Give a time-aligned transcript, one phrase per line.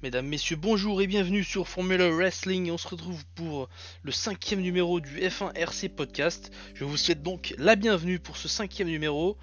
[0.00, 2.70] Mesdames, Messieurs, bonjour et bienvenue sur Formula Wrestling.
[2.70, 3.68] On se retrouve pour
[4.04, 6.52] le cinquième numéro du F1 RC Podcast.
[6.74, 9.36] Je vous souhaite donc la bienvenue pour ce cinquième numéro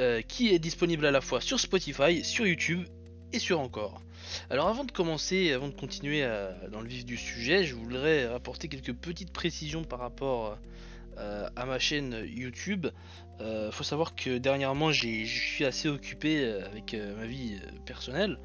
[0.00, 2.86] euh, qui est disponible à la fois sur Spotify, sur YouTube
[3.32, 4.02] et sur Encore.
[4.50, 8.24] Alors avant de commencer, avant de continuer euh, dans le vif du sujet, je voudrais
[8.24, 10.54] apporter quelques petites précisions par rapport euh,
[11.16, 12.86] à ma chaîne YouTube.
[13.40, 18.38] Il faut savoir que dernièrement je suis assez occupé avec ma vie personnelle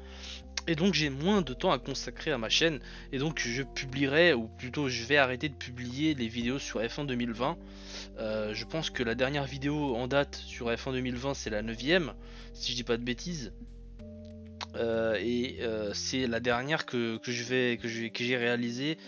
[0.66, 2.80] et donc j'ai moins de temps à consacrer à ma chaîne
[3.12, 7.06] et donc je publierai ou plutôt je vais arrêter de publier les vidéos sur F1
[7.06, 7.56] 2020.
[8.18, 11.76] Euh, je pense que la dernière vidéo en date sur F1 2020 c'est la 9
[12.52, 13.52] si je dis pas de bêtises.
[14.76, 18.98] Euh, et euh, c'est la dernière que, je vais que j'ai réalisée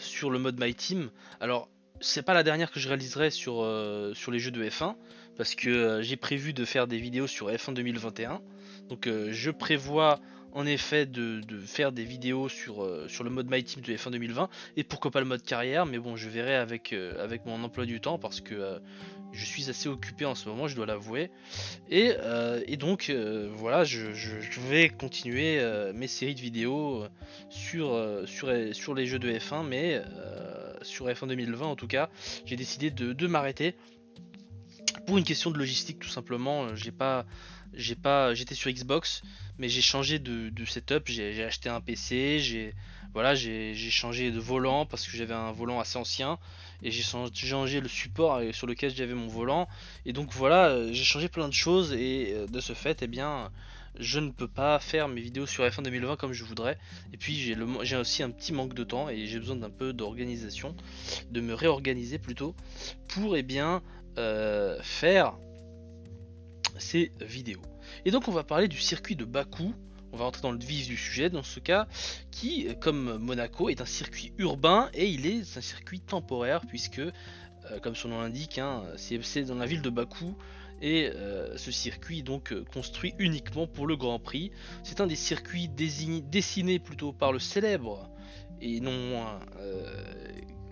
[0.00, 1.08] sur le mode My Team.
[1.40, 1.70] Alors
[2.00, 3.66] c'est pas la dernière que je réaliserai sur,
[4.14, 4.94] sur les jeux de F1
[5.36, 8.40] parce que j'ai prévu de faire des vidéos sur F1 2021.
[8.88, 10.20] Donc je prévois
[10.58, 14.10] en effet de, faire des vidéos sur, euh, sur le mode My Team de F1
[14.10, 17.62] 2020 et pourquoi pas le mode carrière mais bon je verrai avec, euh, avec mon
[17.62, 18.78] emploi du temps parce que euh,
[19.30, 21.30] je suis assez occupé en ce moment je dois l'avouer.
[21.90, 22.12] Et,
[22.76, 23.12] donc
[23.52, 24.08] voilà je,
[24.68, 25.60] vais continuer
[25.94, 27.04] mes séries de vidéos
[27.50, 30.02] sur, sur, sur les jeux de F1 mais
[30.80, 32.08] sur F1 2020 en tout cas
[32.46, 33.74] j'ai décidé de, de m'arrêter
[35.06, 36.74] pour une question de logistique tout simplement.
[36.74, 37.26] J'ai pas
[37.74, 39.22] j'ai pas j'étais sur Xbox
[39.58, 41.04] mais j'ai changé de, setup.
[41.06, 42.74] J'ai acheté un PC j'ai
[43.14, 46.38] voilà j'ai changé de volant parce que j'avais un volant assez ancien
[46.82, 49.68] et j'ai changé le support sur lequel j'avais mon volant.
[50.06, 53.06] Et donc voilà euh, j'ai changé plein de choses et euh, de ce fait eh
[53.06, 53.50] bien
[53.98, 56.78] je ne peux pas faire mes vidéos sur F1 2020 comme je voudrais.
[57.12, 57.34] Et puis
[57.82, 60.76] j'ai aussi un petit manque de temps et j'ai besoin d'un peu d'organisation
[61.30, 62.54] de me réorganiser plutôt
[63.08, 63.82] pour eh bien
[64.18, 65.36] euh, faire
[66.78, 67.62] ces vidéos.
[68.04, 69.74] Et donc on va parler du circuit de Bakou,
[70.12, 71.86] on va rentrer dans le vif du sujet dans ce cas,
[72.30, 77.12] qui, comme Monaco, est un circuit urbain et il est un circuit temporaire puisque, euh,
[77.82, 80.36] comme son nom l'indique, hein, c'est dans la ville de Bakou
[80.80, 84.50] et euh, ce circuit est donc euh, construit uniquement pour le Grand Prix.
[84.82, 88.08] C'est un des circuits dessinés plutôt par le célèbre
[88.60, 89.40] et non moins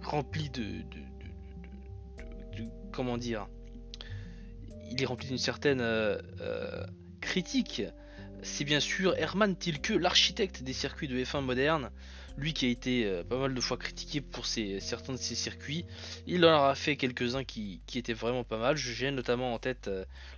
[0.03, 3.49] rempli de, de, comment dire
[4.91, 6.85] il est rempli d'une certaine euh, euh,
[7.21, 7.83] critique.
[8.43, 11.91] C'est bien sûr Hermann Tilke, l'architecte des circuits de F1 moderne,
[12.37, 15.85] lui qui a été euh, pas mal de fois critiqué pour certains de ses circuits.
[16.27, 18.77] Il en a fait quelques-uns qui, étaient vraiment pas mal.
[18.77, 19.91] Gêne notamment en tête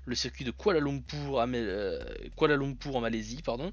[0.04, 1.44] le circuit de Kuala Lumpur,
[2.36, 3.72] Kuala Lumpur en Malaisie, pardon,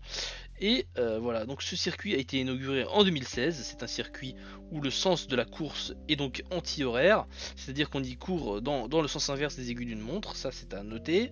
[0.60, 3.62] et euh, voilà, donc ce circuit a été inauguré en 2016.
[3.62, 4.36] C'est un circuit
[4.72, 7.26] où le sens de la course est donc anti-horaire,
[7.56, 10.84] c'est-à-dire qu'on y court dans, le sens inverse des aiguilles d'une montre, ça c'est à
[10.84, 11.32] noter.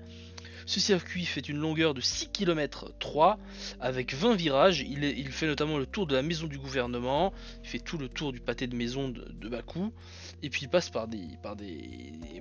[0.65, 3.37] Ce circuit fait une longueur de 6 km 3
[3.79, 4.81] avec 20 virages.
[4.81, 8.31] Il, fait notamment le tour de la maison du gouvernement, il fait tout le tour
[8.31, 9.93] du pâté de maison de, Bakou,
[10.41, 11.27] et puis il passe par, des,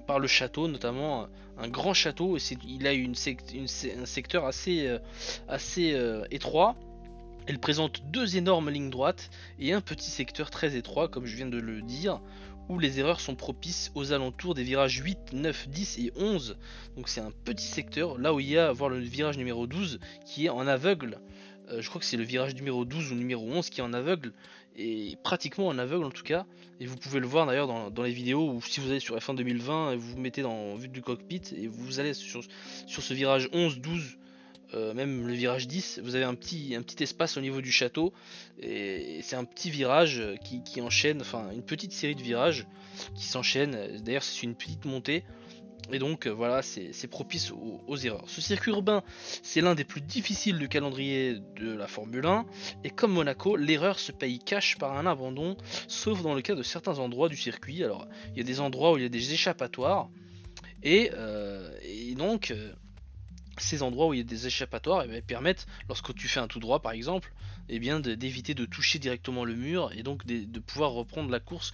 [0.06, 1.28] par, le château, notamment
[1.58, 2.38] un, grand château.
[2.66, 4.98] Il a une, un secteur assez, euh,
[5.78, 6.76] euh, étroit.
[7.46, 11.48] Elle présente deux énormes lignes droites et un petit secteur très étroit, comme je viens
[11.48, 12.20] de le dire,
[12.68, 16.56] où les erreurs sont propices aux alentours des virages 8, 9, 10 et 11.
[16.96, 19.98] Donc c'est un petit secteur, là où il y a voir le virage numéro 12
[20.24, 21.18] qui est en aveugle.
[21.70, 23.92] Euh, je crois que c'est le virage numéro 12 ou numéro 11 qui est en
[23.92, 24.32] aveugle,
[24.76, 26.46] et pratiquement en aveugle en tout cas.
[26.80, 29.36] Et vous pouvez le voir d'ailleurs dans, les vidéos, ou si vous allez sur F1
[29.36, 32.42] 2020 et vous vous mettez dans vue du cockpit, et vous allez sur,
[32.86, 34.18] sur ce virage 11, 12,
[34.74, 37.72] euh, même le virage 10, vous avez un petit, un petit espace au niveau du
[37.72, 38.12] château,
[38.60, 42.66] et, c'est un petit virage qui, enchaîne, enfin une petite série de virages
[43.14, 45.24] qui s'enchaînent, d'ailleurs c'est une petite montée,
[45.90, 48.24] et donc euh, voilà, c'est propice aux, erreurs.
[48.26, 49.02] Ce circuit urbain,
[49.42, 52.46] c'est l'un des plus difficiles du calendrier de la Formule 1,
[52.84, 55.56] et comme Monaco, l'erreur se paye cash par un abandon,
[55.88, 57.82] sauf dans le cas de certains endroits du circuit.
[57.84, 60.08] Alors, il y a des endroits où il y a des échappatoires,
[60.82, 61.70] et, euh,
[62.16, 62.52] donc
[63.58, 66.48] ces endroits où il y a des échappatoires eh ben, permettent, lorsque tu fais un
[66.48, 67.32] tout droit par exemple,
[67.68, 71.72] eh bien d'éviter de, toucher directement le mur et donc de, pouvoir reprendre la course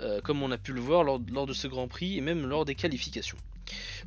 [0.00, 2.64] euh, comme on a pu le voir lors, de ce Grand Prix et même lors
[2.64, 3.36] des qualifications.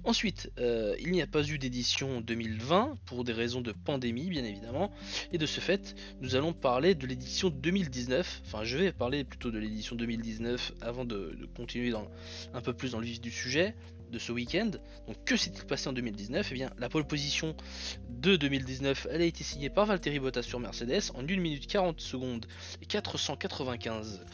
[0.03, 4.43] Ensuite, euh, il n'y a pas eu d'édition 2020 pour des raisons de pandémie bien
[4.43, 4.91] évidemment,
[5.31, 8.41] et de ce fait, nous allons parler de l'édition 2019.
[8.45, 11.93] Enfin, je vais parler plutôt de l'édition 2019 avant de, continuer
[12.53, 13.75] un peu plus dans le vif du sujet
[14.13, 14.71] de ce week-end.
[15.07, 17.55] Donc que s'est-il passé en 2019 Eh bien la pole position
[18.09, 21.99] de 2019 elle a été signée par Valtteri Bottas sur Mercedes en 1 minute 40
[21.99, 22.45] secondes
[22.81, 24.25] et 495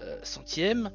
[0.00, 0.90] euh, centièmes.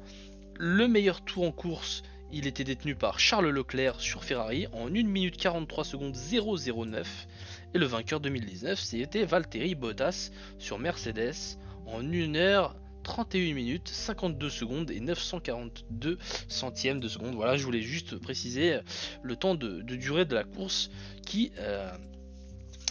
[0.56, 4.90] Le meilleur tour en course il était détenu par Charles Leclerc sur Ferrari en 1
[5.04, 7.26] minute 43 secondes 009.
[7.74, 12.76] Et le vainqueur 2019, c'était Valtteri Bottas sur Mercedes en 1 heure
[13.08, 17.34] 31 minutes 52 secondes et 942 centièmes de seconde.
[17.34, 18.80] Voilà, je voulais juste préciser
[19.22, 20.90] le temps de, durée de la course
[21.24, 21.90] qui, euh,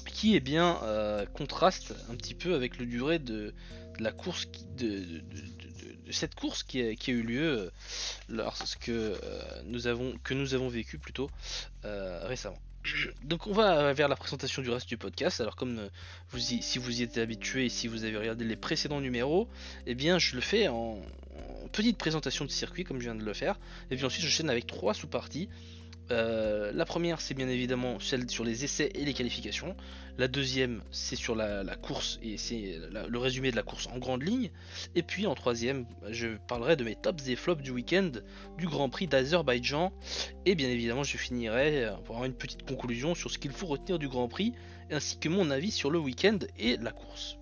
[0.08, 3.54] qui est bien euh, contraste un petit peu avec le durée de,
[4.00, 5.22] la course de,
[6.10, 7.70] cette course qui a, eu lieu euh,
[8.28, 8.92] lorsque
[9.66, 11.30] nous avons que nous avons vécu plutôt
[11.84, 12.60] récemment.
[13.24, 15.42] Donc on va vers la présentation du reste du podcast.
[15.42, 15.89] Alors comme euh,
[16.30, 19.48] vous si vous y êtes habitué et si vous avez regardé les précédents numéros,
[19.86, 21.01] eh bien je le fais en,
[21.63, 23.60] en petite présentation de circuit comme je viens de le faire.
[23.92, 25.50] Et puis ensuite je chaîne avec trois sous-parties.
[26.12, 29.75] Euh, la première, c'est bien évidemment celle sur les essais et les qualifications.
[30.18, 34.24] La deuxième, c'est sur la, course et c'est le résumé de la course en grande
[34.24, 34.50] ligne.
[34.95, 38.12] Et puis en troisième, je parlerai de mes tops et flops du week-end
[38.57, 39.92] du Grand Prix d'Azerbaïdjan.
[40.45, 44.00] Et bien évidemment, je finirai pour avoir une petite conclusion sur ce qu'il faut retenir
[44.00, 44.53] du Grand Prix,
[44.89, 47.38] ainsi que mon avis sur le week-end et la course.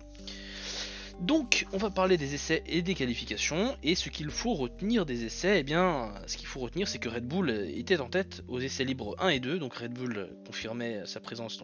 [1.20, 3.76] Donc, on va parler des essais et des qualifications.
[3.82, 7.08] Et ce qu'il faut retenir des essais, eh bien, ce qu'il faut retenir, c'est que
[7.08, 9.58] Red Bull était en tête aux essais libres 1 et 2.
[9.58, 11.58] Donc, Red Bull confirmait sa présence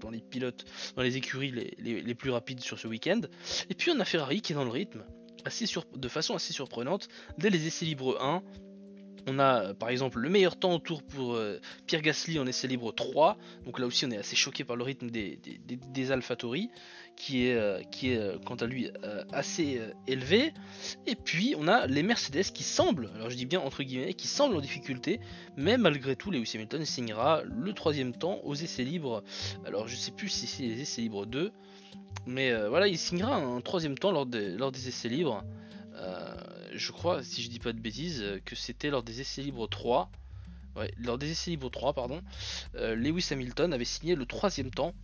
[0.00, 0.66] dans, les pilotes,
[0.96, 3.22] dans les écuries les, plus rapides sur ce week-end.
[3.70, 5.02] Et puis, on a Ferrari qui est dans le rythme,
[5.96, 7.08] de façon assez surprenante.
[7.38, 8.42] Dès les essais libres 1,
[9.30, 12.66] on a par exemple le meilleur temps au tour pour euh, Pierre Gasly en essai
[12.66, 13.38] libre 3.
[13.64, 15.78] Donc là aussi on est assez choqué par le rythme des, des,
[17.16, 18.90] qui est, euh, euh, quant à lui
[19.32, 20.52] assez élevé.
[21.06, 24.26] Et puis on a les Mercedes qui semblent, alors je dis bien entre guillemets, qui
[24.26, 25.20] semblent en difficulté.
[25.56, 29.22] Mais malgré tout Lewis Hamilton signera le troisième temps aux essais libres.
[29.64, 31.52] Alors je sais plus si c'est les essais libres 2.
[32.26, 35.44] Mais voilà, il signera un troisième temps lors des essais libres
[36.74, 39.68] je crois, si je dis pas de bêtises, euh, que c'était lors des essais libres
[39.68, 40.10] 3.
[40.76, 42.22] Ouais, lors des essais libres 3, pardon.
[42.76, 44.94] Euh, Lewis Hamilton avait signé le troisième temps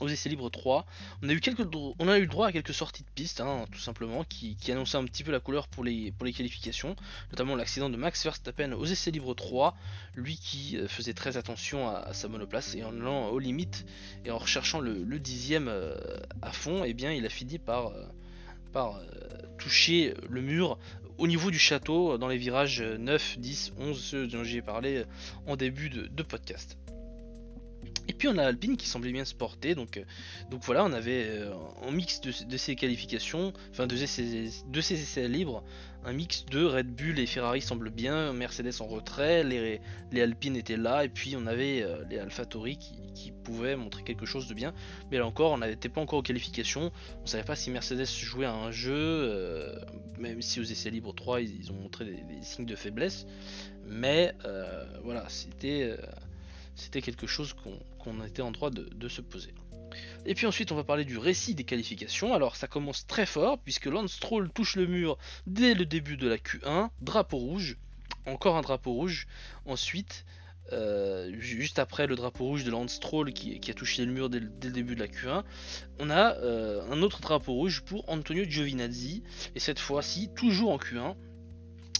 [0.00, 0.86] aux essais libres 3.
[1.22, 4.96] On a eu, quelques, droit à quelques sorties de piste, hein, tout simplement, qui, annonçaient
[4.96, 6.96] un petit peu la couleur pour les, qualifications,
[7.32, 9.76] notamment l'accident de Max Verstappen aux essais libres 3,
[10.14, 13.86] lui qui euh, faisait très attention à, sa monoplace et en allant aux limites
[14.24, 15.70] et en recherchant le, dixième
[16.42, 17.92] à fond, eh bien il a fini par,
[18.72, 19.00] par
[19.58, 20.78] toucher le mur
[21.18, 25.04] au niveau du château dans les virages 9, 10, 11, ceux dont j'ai parlé
[25.46, 26.78] en début de, podcast.
[28.10, 30.02] Et puis on a Alpine qui semblait bien se porter, donc, euh,
[30.50, 35.00] donc voilà, on avait euh, en mix de, ces qualifications, enfin de ces, de ces
[35.00, 35.62] essais libres,
[36.04, 39.80] un mix de Red Bull et Ferrari semble bien, Mercedes en retrait, les,
[40.10, 44.02] les Alpines étaient là, et puis on avait euh, les AlphaTauri qui, qui, pouvaient montrer
[44.02, 44.74] quelque chose de bien.
[45.12, 46.90] Mais là encore, on n'était pas encore aux qualifications,
[47.22, 49.78] on savait pas si Mercedes jouait à un jeu, euh,
[50.18, 53.24] même si aux essais libres 3 ils, ont montré des, signes de faiblesse.
[53.86, 54.34] Mais
[55.04, 55.96] voilà, c'était
[56.74, 57.78] c'était quelque chose qu'on
[58.26, 59.54] était en droit de se poser.
[60.26, 62.34] Et puis ensuite on va parler du récit des qualifications.
[62.34, 66.28] Alors ça commence très fort puisque Lance Stroll touche le mur dès le début de
[66.28, 67.76] la Q1, drapeau rouge,
[68.26, 69.26] encore un drapeau rouge.
[69.66, 70.24] Ensuite,
[70.72, 74.40] euh, juste après le drapeau rouge de Lance Stroll qui, a touché le mur dès,
[74.40, 75.42] le début de la Q1,
[75.98, 79.22] on a euh, un autre drapeau rouge pour Antonio Giovinazzi,
[79.54, 81.16] et cette fois-ci toujours en Q1.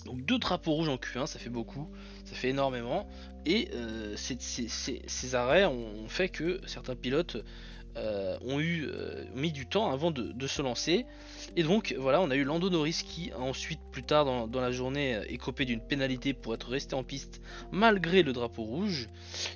[0.06, 1.90] Donc deux drapeaux rouges en Q1, ça fait beaucoup,
[2.30, 3.08] ça fait énormément,
[3.44, 7.38] et euh, ces, arrêts ont fait que certains pilotes
[7.96, 11.06] euh, ont eu euh, mis du temps avant de, se lancer.
[11.56, 15.20] Et donc voilà, on a eu Lando Norris qui ensuite, plus tard dans, la journée,
[15.28, 17.40] est copé d'une pénalité pour être resté en piste
[17.72, 19.08] malgré le drapeau rouge.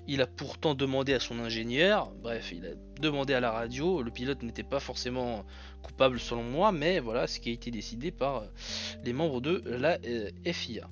[0.09, 4.03] Il a pourtant demandé à son ingénieur, bref, il a demandé à la radio.
[4.03, 5.45] Le pilote n'était pas forcément
[5.85, 8.43] coupable selon moi, mais voilà ce qui a été décidé par
[9.05, 9.99] les membres de la
[10.45, 10.89] FIA.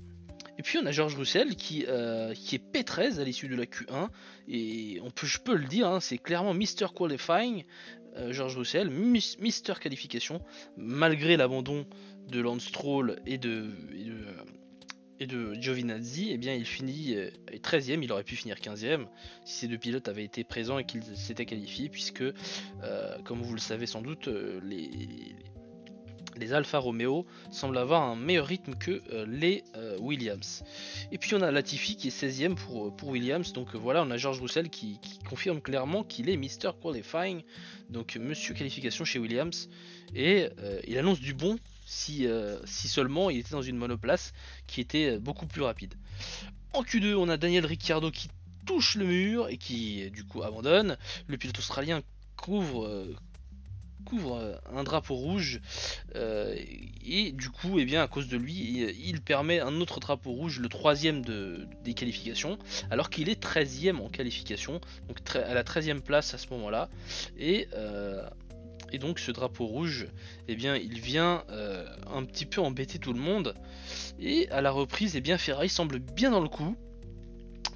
[0.58, 3.64] Et puis on a George Russell qui, euh, qui est P13 à l'issue de la
[3.64, 4.08] Q1.
[4.48, 6.88] Et on peut, je peux le dire, hein, c'est clairement Mr.
[6.94, 7.64] Qualifying.
[8.18, 9.80] Euh, George Russell, Mr.
[9.80, 10.42] Qualification,
[10.76, 11.86] malgré l'abandon
[12.28, 13.70] de Lance Stroll et de,
[15.18, 17.16] et de, Giovinazzi, eh bien il finit
[17.50, 19.06] 13ème, euh, il aurait pu finir 15ème
[19.46, 22.24] si ces deux pilotes avaient été présents et qu'ils s'étaient qualifiés, puisque,
[23.24, 24.28] comme vous le savez sans doute,
[24.62, 25.34] les,
[26.36, 30.64] les Alfa Romeo semblent avoir un meilleur rythme que euh, les euh, Williams.
[31.10, 34.10] Et puis on a Latifi qui est 16ème pour, euh, pour Williams, donc voilà, on
[34.10, 34.98] a George Russell qui,
[35.28, 36.72] confirme clairement qu'il est Mr.
[36.80, 37.42] Qualifying,
[37.88, 39.68] donc Monsieur Qualification chez Williams,
[40.14, 40.48] et
[40.86, 42.26] il annonce du bon si,
[42.66, 44.34] si, seulement il était dans une monoplace
[44.66, 45.94] qui était beaucoup plus rapide.
[46.74, 48.28] En Q2, on a Daniel Ricciardo qui
[48.66, 50.98] touche le mur et qui du coup abandonne.
[51.28, 52.02] Le pilote australien
[52.36, 53.06] couvre
[54.02, 55.60] couvre un drapeau rouge
[56.14, 60.32] et du coup, et eh bien, à cause de lui, il, permet un autre drapeau
[60.32, 62.58] rouge, le troisième de, des qualifications,
[62.90, 66.88] alors qu'il est 13ème en qualification, donc à la 13ème place à ce moment-là.
[67.38, 67.68] Et
[68.92, 70.06] et donc ce drapeau rouge,
[70.48, 73.54] eh bien, il vient euh, un petit peu embêter tout le monde.
[74.20, 76.76] Et à la reprise, eh bien, Ferrari semble bien dans le coup.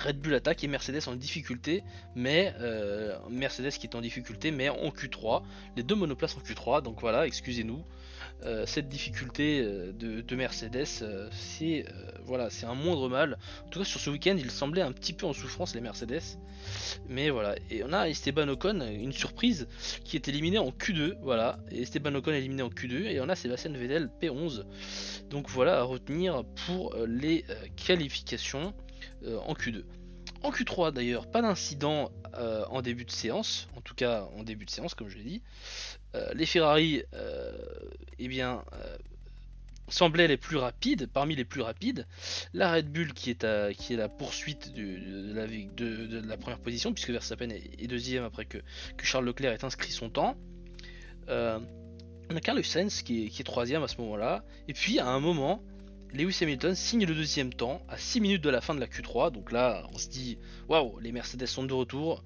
[0.07, 1.83] Red Bull attaque et Mercedes en difficulté,
[2.15, 5.43] mais euh, Mercedes qui est en difficulté, mais en Q3.
[5.77, 7.83] Les deux monoplaces en Q3, donc voilà, excusez-nous.
[8.45, 10.87] Euh, cette difficulté euh, de, Mercedes,
[11.33, 11.85] c'est
[12.25, 13.37] voilà, c'est un moindre mal.
[13.65, 16.23] En tout cas, sur ce week-end, il semblait un petit peu en souffrance les Mercedes.
[17.09, 19.67] Mais voilà, et on a Esteban Ocon, une surprise,
[20.05, 21.17] qui est éliminé en Q2.
[21.23, 24.63] Voilà, et Esteban Ocon est éliminé en Q2, et on a Sébastien Vettel P11.
[25.31, 27.45] Donc voilà à retenir pour les
[27.75, 28.73] qualifications
[29.25, 29.83] en Q2.
[30.47, 32.13] En Q3 d'ailleurs, pas d'incident
[32.71, 35.43] en début de séance, en tout cas en début de séance comme je l'ai dit.
[36.15, 37.53] Euh, les Ferrari euh,
[38.21, 38.97] eh bien, euh,
[39.89, 42.07] semblaient les plus rapides, parmi les plus rapides.
[42.55, 47.87] La Red Bull qui est, est la poursuite de, la, première position, puisque Verstappen est,
[47.89, 48.59] deuxième après que,
[49.03, 50.37] Charles Leclerc ait inscrit son temps.
[51.29, 54.45] on a Carlos Sainz est, qui est troisième à ce moment-là.
[54.69, 55.61] Et puis à un moment,
[56.17, 59.31] Lewis Hamilton signe le deuxième temps à 6 minutes de la fin de la Q3.
[59.33, 62.25] Donc là, on se dit waouh, les Mercedes sont de retour.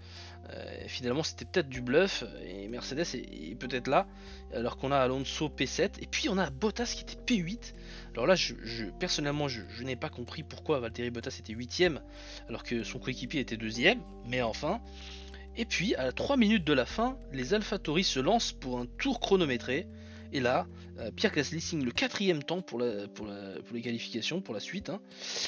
[0.50, 4.06] Euh, finalement, c'était peut-être du bluff et Mercedes est, peut-être là.
[4.54, 7.74] Alors qu'on a Alonso P7 et puis on a Bottas qui était P8.
[8.14, 8.54] Alors là, je,
[8.98, 11.84] personnellement, je, n'ai pas compris pourquoi Valtteri Bottas était 8
[12.48, 14.00] alors que son coéquipier était deuxième.
[14.26, 14.80] Mais enfin.
[15.56, 19.18] Et puis, à 3 minutes de la fin, les AlphaTauri se lancent pour un tour
[19.18, 19.88] chronométré.
[20.32, 20.66] Et là,
[20.98, 24.90] euh, Pierre Gasly signe le quatrième temps pour, les qualifications, pour la suite.
[24.90, 25.00] Hein.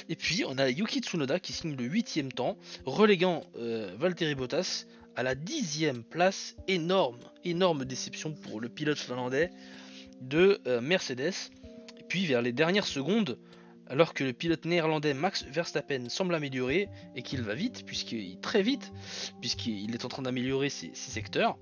[0.09, 4.87] Et puis on a Yuki Tsunoda qui signe le huitième temps, reléguant euh, Valtteri Bottas
[5.15, 6.57] à la dixième place.
[6.69, 9.51] Énorme, énorme déception pour le pilote finlandais
[10.21, 11.35] de euh, Mercedes.
[11.99, 13.39] Et puis vers les dernières secondes,
[13.89, 18.63] alors que le pilote néerlandais Max Verstappen semble améliorer et qu'il va vite, puisqu'il très
[18.63, 18.93] vite,
[19.41, 21.59] puisqu'il est en train d'améliorer ses secteurs.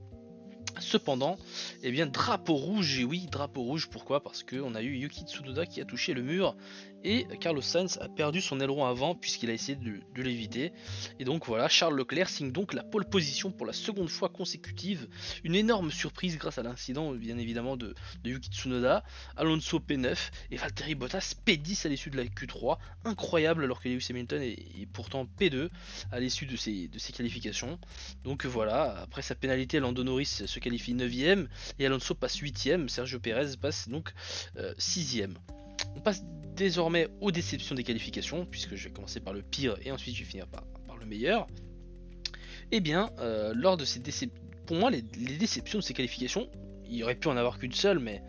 [0.78, 1.36] Cependant,
[1.82, 4.22] eh bien, drapeau rouge, et oui, drapeau rouge, pourquoi?
[4.22, 6.54] Parce qu'on a eu Yuki Tsunoda qui a touché le mur
[7.04, 10.72] et Carlos Sainz a perdu son aileron avant puisqu'il a essayé de, l'éviter.
[11.18, 15.08] Et donc voilà, Charles Leclerc signe donc la pole position pour la seconde fois consécutive.
[15.44, 19.02] Une énorme surprise grâce à l'incident bien évidemment de, Yuki Tsunoda,
[19.36, 20.16] Alonso P9
[20.50, 22.78] et Valtteri Bottas P10 à l'issue de la Q3.
[23.04, 25.70] Incroyable alors que Lewis Hamilton est, pourtant P2
[26.12, 27.78] à l'issue de ses, qualifications.
[28.24, 31.46] Donc voilà, après sa pénalité, Lando Norris se qualifie 9ème
[31.78, 34.12] et Alonso passe 8ème, Sergio Perez passe donc
[34.78, 35.34] 6ème.
[35.96, 36.24] On passe
[36.56, 40.20] désormais aux déceptions des qualifications, puisque je vais commencer par le pire et ensuite je
[40.20, 40.64] vais finir par,
[40.98, 41.46] le meilleur.
[42.72, 46.48] Eh bien, euh, lors de ces déceptions, pour moi, les, déceptions de ces qualifications,
[46.86, 48.22] il aurait pu en avoir qu'une seule, mais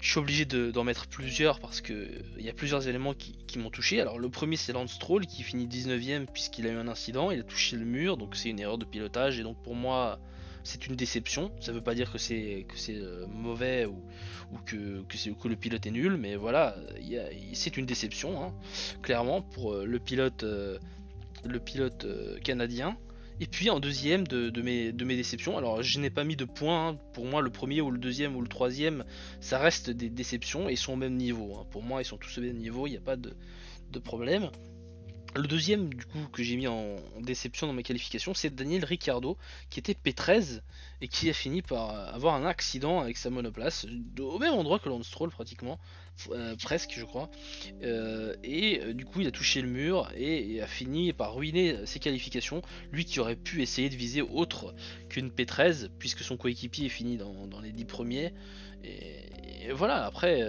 [0.00, 3.70] je suis obligé d'en mettre plusieurs parce que il y a plusieurs éléments qui, m'ont
[3.70, 4.00] touché.
[4.00, 7.42] Alors le premier c'est Lance qui finit 19ème puisqu'il a eu un incident, il a
[7.42, 10.20] touché le mur, donc c'est une erreur de pilotage et donc pour moi
[10.68, 11.50] c'est une déception.
[11.60, 13.96] Ça veut pas dire que c'est euh, mauvais ou,
[14.66, 16.76] que, que, le pilote est nul, mais voilà,
[17.54, 18.54] c'est une déception, hein,
[19.02, 20.78] clairement pour euh, le pilote, euh,
[22.44, 22.98] canadien.
[23.40, 26.98] Et puis en deuxième de, mes, déceptions, alors je n'ai pas mis de points, hein.
[27.14, 29.04] pour moi le premier ou le deuxième ou le troisième,
[29.40, 31.56] ça reste des déceptions et sont au même niveau.
[31.56, 31.66] Hein.
[31.70, 34.50] Pour moi ils sont tous au même niveau, il n'y a pas de problème.
[35.34, 39.36] Le deuxième du coup que j'ai mis en, déception dans mes qualifications, c'est Daniel Ricciardo
[39.68, 40.62] qui était P13
[41.00, 43.86] et qui a fini par avoir un accident avec sa monoplace
[44.18, 45.78] au même endroit que Lance pratiquement,
[46.30, 47.30] euh, presque je crois.
[47.82, 51.84] Euh, et euh, du coup il a touché le mur et, a fini par ruiner
[51.84, 52.62] ses qualifications.
[52.90, 54.74] Lui qui aurait pu essayer de viser autre
[55.10, 58.32] qu'une P13 puisque son coéquipier est fini dans, les 10 premiers.
[58.82, 60.42] Et, voilà, après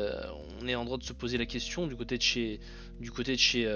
[0.61, 2.61] on est en droit de se poser la question du côté de chez,
[3.01, 3.67] du côté de chez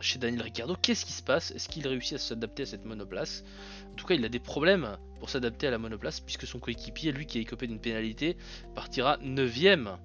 [0.00, 1.50] chez Daniel Ricciardo, qu'est-ce qui se passe?
[1.52, 3.44] Est-ce qu'il réussit à s'adapter à cette monoplace?
[3.92, 7.12] En tout cas, il a des problèmes pour s'adapter à la monoplace, puisque son coéquipier,
[7.12, 8.36] lui qui a écopé d'une pénalité,
[8.74, 9.96] partira 9ème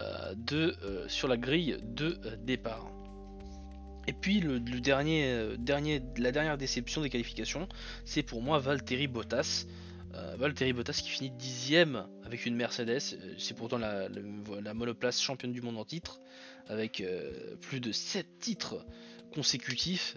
[0.00, 2.90] euh, euh, sur la grille de euh, départ.
[4.06, 7.68] Et puis la dernière déception des qualifications,
[8.04, 9.66] c'est pour moi Valtteri Bottas.
[10.36, 13.00] Valtteri Bottas qui finit dixième avec une Mercedes,
[13.38, 16.20] c'est pourtant la, la, monoplace championne du monde en titre
[16.68, 18.84] avec euh, plus de 7 titres
[19.32, 20.16] consécutifs.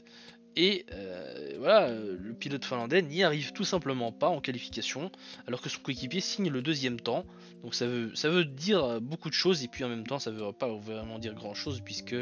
[0.59, 5.11] Et euh, voilà, le pilote finlandais n'y arrive tout simplement pas en qualification,
[5.45, 7.25] alors que son coéquipier signe le deuxième temps.
[7.61, 10.31] Donc ça veut, ça veut dire beaucoup de choses, et puis en même temps ça
[10.31, 12.15] veut pas vraiment dire grand chose, puisque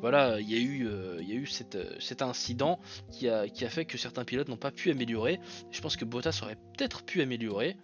[0.00, 0.88] voilà, il y a eu,
[1.20, 2.78] y a eu cet incident
[3.10, 5.40] qui a, qui a fait que certains pilotes n'ont pas pu améliorer.
[5.72, 7.76] Je pense que Bottas aurait peut-être pu améliorer.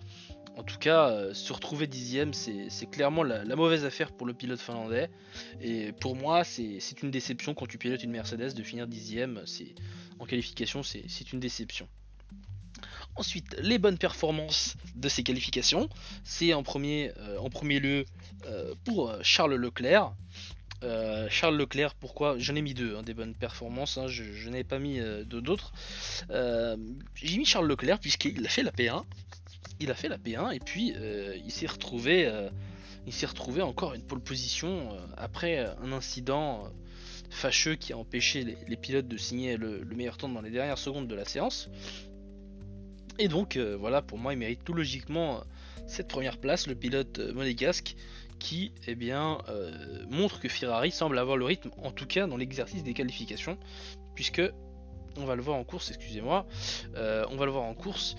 [0.57, 4.61] En tout cas, euh, se retrouver dixième, c'est clairement la, mauvaise affaire pour le pilote
[4.61, 5.11] finlandais.
[5.61, 9.45] Et pour moi, c'est une déception quand tu pilotes une Mercedes de finir dixième.
[10.21, 11.89] En qualification, c'est une déception.
[13.17, 15.89] Ensuite, les bonnes performances de ces qualifications,
[16.25, 18.05] c'est en, premier, euh, lieu
[18.47, 20.13] euh, pour Charles Leclerc.
[21.31, 22.37] Charles Leclerc, pourquoi?
[22.39, 25.73] J'en ai mis deux, hein, des bonnes performances, hein, je, n'avais pas mis d'autres.
[26.29, 29.03] J'ai mis Charles Leclerc puisqu'il a fait la P1,
[29.85, 32.49] il a fait la P1 et puis euh, il s'est retrouvé, euh,
[33.07, 36.65] il s'est retrouvé encore une pole position euh, après un incident
[37.31, 41.07] fâcheux qui a empêché les, pilotes de signer le, meilleur temps dans les dernières secondes
[41.07, 41.69] de la séance.
[43.19, 45.43] Et donc voilà, pour moi, il mérite tout logiquement
[45.87, 47.97] cette première place, le pilote monégasque
[48.39, 49.39] qui eh bien,
[50.11, 53.59] montre que Ferrari semble avoir le rythme, en tout cas dans l'exercice des qualifications,
[54.15, 54.43] puisque
[55.17, 56.47] on va le voir en course, excusez-moi,
[56.97, 58.17] on va le voir en course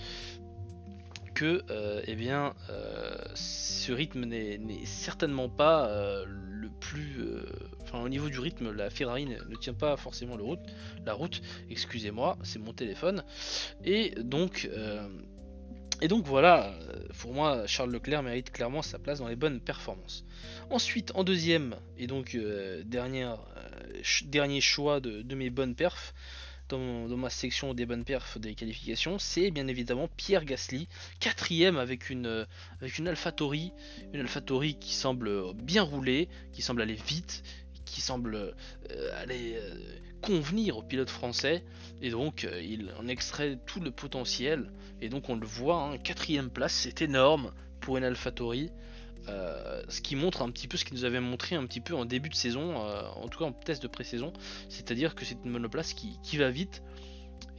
[1.36, 7.20] que euh, eh bien, euh, ce rythme n'est certainement pas euh, le plus.
[7.82, 10.60] Enfin, au niveau du rythme, la Ferrari ne, tient pas forcément le route,
[11.04, 11.42] la route.
[11.70, 13.22] Excusez-moi, c'est mon téléphone.
[13.84, 14.68] Et donc.
[16.00, 16.72] et donc voilà,
[17.18, 20.24] pour moi, Charles Leclerc mérite clairement sa place dans les bonnes performances.
[20.70, 22.36] Ensuite, en deuxième, et donc
[22.86, 26.14] dernier choix de, de mes bonnes perfs,
[26.68, 30.88] dans, ma section des bonnes perfs des qualifications, c'est bien évidemment Pierre Gasly,
[31.20, 32.46] quatrième avec une,
[32.80, 33.72] avec une AlphaTauri,
[34.12, 37.42] une AlphaTauri qui semble bien rouler, qui semble aller vite,
[37.84, 39.74] qui semble euh, aller euh,
[40.20, 41.64] convenir au pilote français,
[42.02, 44.70] et donc euh, il en extrait tout le potentiel,
[45.00, 48.70] et donc on le voit, hein, quatrième place, c'est énorme pour une AlphaTauri.
[49.28, 51.94] Euh, ce qui montre un petit peu ce qu'il nous avait montré un petit peu
[51.94, 54.32] en début de saison, euh, en tout cas en test de pré-saison,
[54.68, 56.82] c'est-à-dire que c'est une monoplace qui, qui, va vite,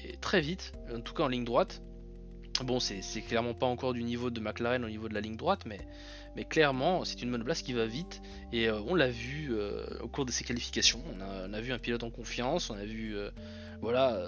[0.03, 1.81] et très vite, en tout cas en ligne droite,
[2.63, 5.65] Bon, c'est clairement pas encore du niveau de McLaren au niveau de la ligne droite,
[5.65, 5.79] mais,
[6.45, 8.21] clairement, c'est une monoplace qui va vite.
[8.51, 11.01] Et euh, on l'a vu euh, au cours de ses qualifications.
[11.19, 13.15] On a, vu un pilote en confiance, on a vu.
[13.15, 13.29] Euh,
[13.79, 14.19] voilà,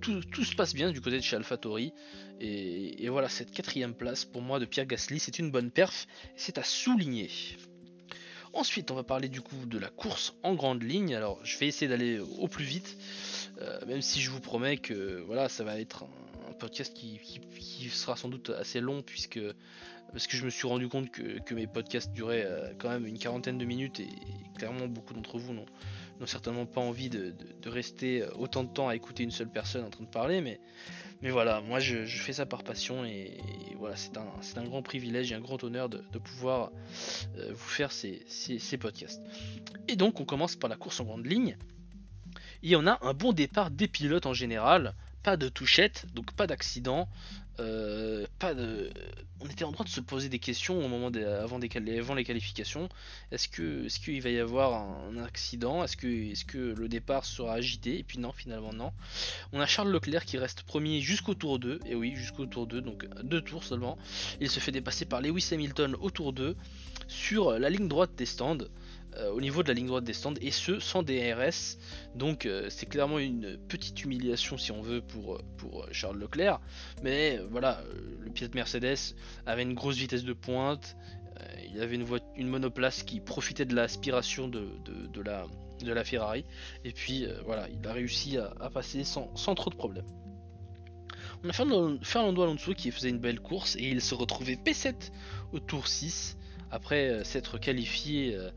[0.00, 1.92] tout, se passe bien du côté de chez AlphaTauri.
[2.40, 6.08] Et, et voilà, cette quatrième place pour moi de Pierre Gasly, c'est une bonne perf.
[6.34, 7.30] C'est à souligner.
[8.56, 11.14] Ensuite, on va parler du coup de la course en grande ligne.
[11.14, 12.96] Alors, je vais essayer d'aller au plus vite,
[13.86, 16.06] même si je vous promets que voilà, ça va être
[16.56, 17.20] podcast qui,
[17.90, 19.40] sera sans doute assez long puisque
[20.12, 23.18] parce que je me suis rendu compte que, mes podcasts duraient euh, quand même une
[23.18, 24.08] quarantaine de minutes et,
[24.56, 25.66] clairement beaucoup d'entre vous n'ont
[26.24, 27.34] certainement pas envie de,
[27.66, 30.60] rester euh, autant de temps à écouter une seule personne en train de parler mais,
[31.30, 33.36] voilà moi je, fais ça par passion et,
[33.78, 34.26] voilà c'est un,
[34.56, 36.70] un, grand privilège et un grand honneur de, pouvoir
[37.36, 39.22] euh, vous faire ces podcasts.
[39.88, 41.56] Et donc on commence par la course en grande ligne
[42.62, 46.46] et on a un bon départ des pilotes en général pas de touchette, donc pas
[46.46, 47.08] d'accident,
[47.58, 48.26] euh.
[49.40, 51.58] On était en train de se poser des questions avant
[52.14, 52.88] les qualifications.
[53.32, 55.84] Est-ce que est-ce qu'il va y avoir un, accident?
[55.84, 57.98] Est-ce que est-ce que le départ sera agité?
[57.98, 58.92] Et puis non, finalement non.
[59.52, 61.80] On a Charles Leclerc qui reste premier jusqu'au tour 2.
[61.86, 63.98] Et oui, jusqu'au tour 2, donc deux tours seulement.
[64.40, 66.56] Il se fait dépasser par Lewis Hamilton au tour 2
[67.08, 68.64] sur la ligne droite des stands.
[69.18, 71.78] Euh, au niveau de la ligne droite des stands et ce sans DRS.
[72.14, 76.60] Donc euh, c'est clairement une petite humiliation si on veut pour, pour Charles Leclerc.
[77.02, 77.82] Mais euh, voilà,
[78.20, 79.14] le pilote Mercedes
[79.46, 80.96] avait une grosse vitesse de pointe.
[81.72, 84.68] il avait une, une monoplace qui profitait de l'aspiration de,
[85.12, 85.46] de, la,
[85.82, 86.44] de la Ferrari.
[86.84, 90.06] Et puis voilà, il a réussi à, passer sans, sans, trop de problèmes.
[91.44, 95.10] On a Fernando Alonso qui faisait une belle course et il se retrouvait P7
[95.52, 96.36] au tour 6
[96.70, 98.50] après s'être qualifié euh,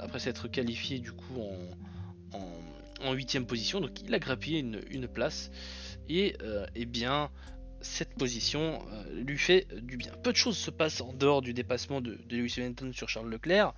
[0.00, 1.40] après s'être qualifié du coup
[2.32, 3.80] en, huitième position.
[3.80, 5.50] Donc il a grappillé une, place
[6.08, 7.30] et, euh, eh bien
[7.80, 10.12] cette position euh, lui fait du bien.
[10.22, 13.74] Peu de choses se passent en dehors du dépassement de, Lewis Hamilton sur Charles Leclerc.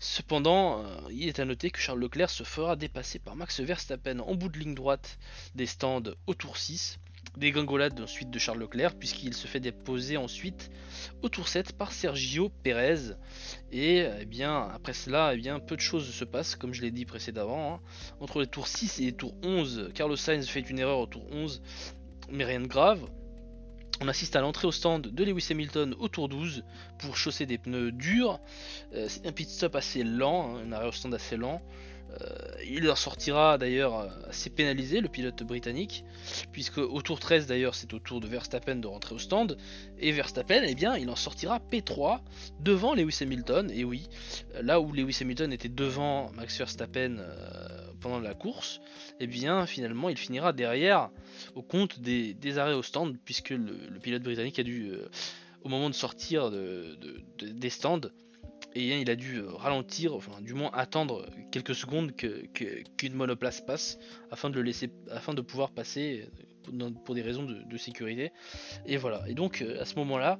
[0.00, 4.34] Cependant, il est à noter que Charles Leclerc se fera dépasser par Max Verstappen en
[4.34, 5.18] bout de ligne droite
[5.54, 6.98] des stands au tour 6
[7.36, 10.70] dégringolade ensuite de Charles Leclerc puisqu'il se fait déposer ensuite
[11.22, 13.14] au tour 7 par Sergio Perez
[13.70, 16.90] et eh bien après cela eh bien peu de choses se passent comme je l'ai
[16.90, 17.80] dit précédemment hein.
[18.20, 21.24] entre les tours 6 et les tours 11 Carlos Sainz fait une erreur au tour
[21.32, 21.62] 11
[22.30, 23.08] mais rien de grave
[24.02, 26.64] on assiste à l'entrée au stand de Lewis Hamilton au tour 12
[26.98, 28.40] pour chausser des pneus durs.
[28.94, 31.62] Euh, c'est un pit stop assez lent, hein, un arrêt au stand assez lent.
[32.68, 36.04] Il en sortira d'ailleurs assez pénalisé, le pilote britannique,
[36.52, 39.56] puisque au tour 13 d'ailleurs c'est au tour de Verstappen de rentrer au stand,
[39.98, 42.20] et Verstappen, eh bien, il en sortira P3
[42.60, 44.08] devant Lewis Hamilton, et oui,
[44.60, 47.18] là où Lewis Hamilton était devant Max Verstappen
[48.00, 48.80] pendant la course,
[49.20, 51.10] eh bien finalement il finira derrière
[51.54, 54.92] au compte des, arrêts au stand, puisque le, pilote britannique a dû,
[55.62, 58.00] au moment de sortir des stands,
[58.74, 63.98] et il a dû euh, ralentir, enfin du moins attendre quelques secondes qu'une monoplace passe
[64.30, 66.28] afin de le laisser, afin de pouvoir passer
[66.72, 68.32] euh, pour, des raisons de, sécurité.
[68.86, 69.24] Et voilà.
[69.28, 70.38] Et donc euh, à ce moment-là,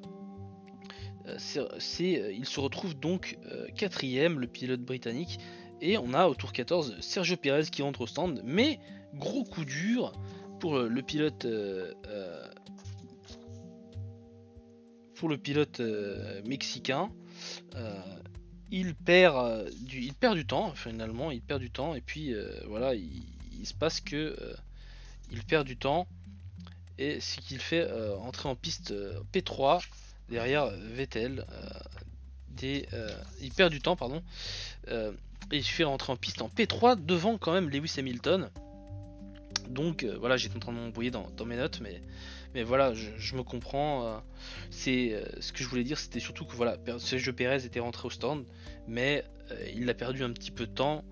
[1.27, 3.39] il se retrouve donc
[3.77, 5.39] quatrième, le pilote britannique,
[5.81, 8.81] et on a au tour 14 Sergio Perez qui rentre au stand, mais
[9.15, 10.13] gros coup dur
[10.59, 11.47] pour le pilote.
[15.15, 15.81] pour le pilote
[16.45, 17.09] mexicain,
[18.73, 22.35] il perd, euh, du, il perd du temps, finalement, il perd du temps, et puis
[22.35, 23.23] euh, voilà, il,
[23.65, 24.55] se passe que euh,
[25.31, 26.09] il perd du temps,
[26.99, 28.93] et ce qu'il fait entrer en piste
[29.33, 29.83] P3
[30.29, 31.47] derrière Vettel.
[32.49, 32.87] Des,
[33.41, 34.23] il perd du temps, pardon,
[34.89, 35.11] et
[35.51, 38.51] il fait rentrer en piste en P3 devant quand même Lewis Hamilton.
[39.69, 42.03] Donc voilà, j'étais en train de m'embrouiller dans, dans, mes notes, mais
[42.55, 44.07] mais voilà, je, me comprends.
[44.07, 44.19] Euh,
[44.71, 48.07] c'est euh, ce que je voulais dire, c'était surtout que voilà, Sergio Perez était rentré
[48.07, 48.45] au stand,
[48.87, 51.05] mais euh, il a perdu un petit peu de temps,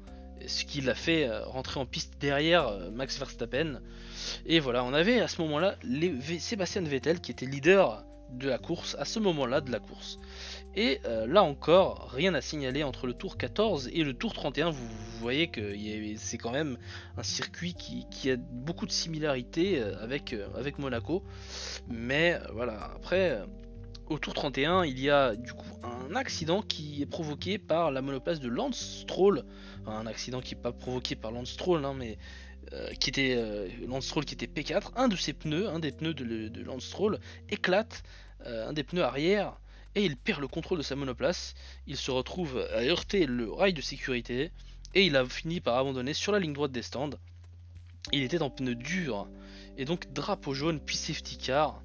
[0.46, 3.80] ce qui l'a fait rentrer en piste derrière Max Verstappen.
[4.46, 5.76] Et voilà, on avait à ce moment-là
[6.38, 10.18] Sébastien Vettel qui était leader de la course à ce moment-là de la course.
[10.76, 14.70] Et euh, là encore, rien à signaler entre le tour 14 et le tour 31.
[14.70, 14.86] Vous,
[15.20, 15.74] voyez que
[16.16, 16.78] c'est quand même
[17.16, 21.24] un circuit qui, a beaucoup de similarités euh, avec, euh, avec Monaco.
[21.88, 23.40] Mais voilà, après,
[24.08, 28.00] au tour 31, il y a du coup un accident qui est provoqué par la
[28.00, 29.44] monoplace de Lance Stroll.
[29.86, 32.16] un accident qui n'est pas provoqué par Lance Stroll, hein, mais
[33.00, 34.92] qui était Lance Stroll qui était P4.
[34.94, 38.04] Un de ses pneus, un des pneus de, de Lance Stroll, éclate.
[38.46, 39.60] un des pneus arrière
[39.94, 41.54] et il perd le contrôle de sa monoplace.
[41.86, 44.52] Il se retrouve à heurter le rail de sécurité
[44.94, 47.10] et il a fini par abandonner sur la ligne droite des stands.
[48.12, 49.28] Il était en pneu dur
[49.76, 51.82] et donc drapeau jaune puis safety car.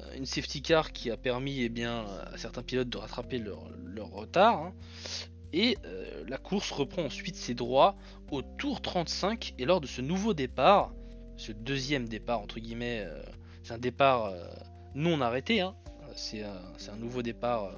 [0.00, 3.58] Euh, une safety car qui a permis eh bien, à certains pilotes de rattraper leur,
[4.12, 4.62] retard.
[4.62, 4.74] Hein.
[5.52, 7.96] Et euh, la course reprend ensuite ses droits
[8.30, 10.92] au tour 35 et lors de ce nouveau départ,
[11.36, 13.20] ce deuxième départ entre guillemets, euh,
[13.64, 14.32] c'est un départ
[14.94, 15.74] non arrêté, hein,
[16.18, 17.72] c'est un, nouveau départ euh,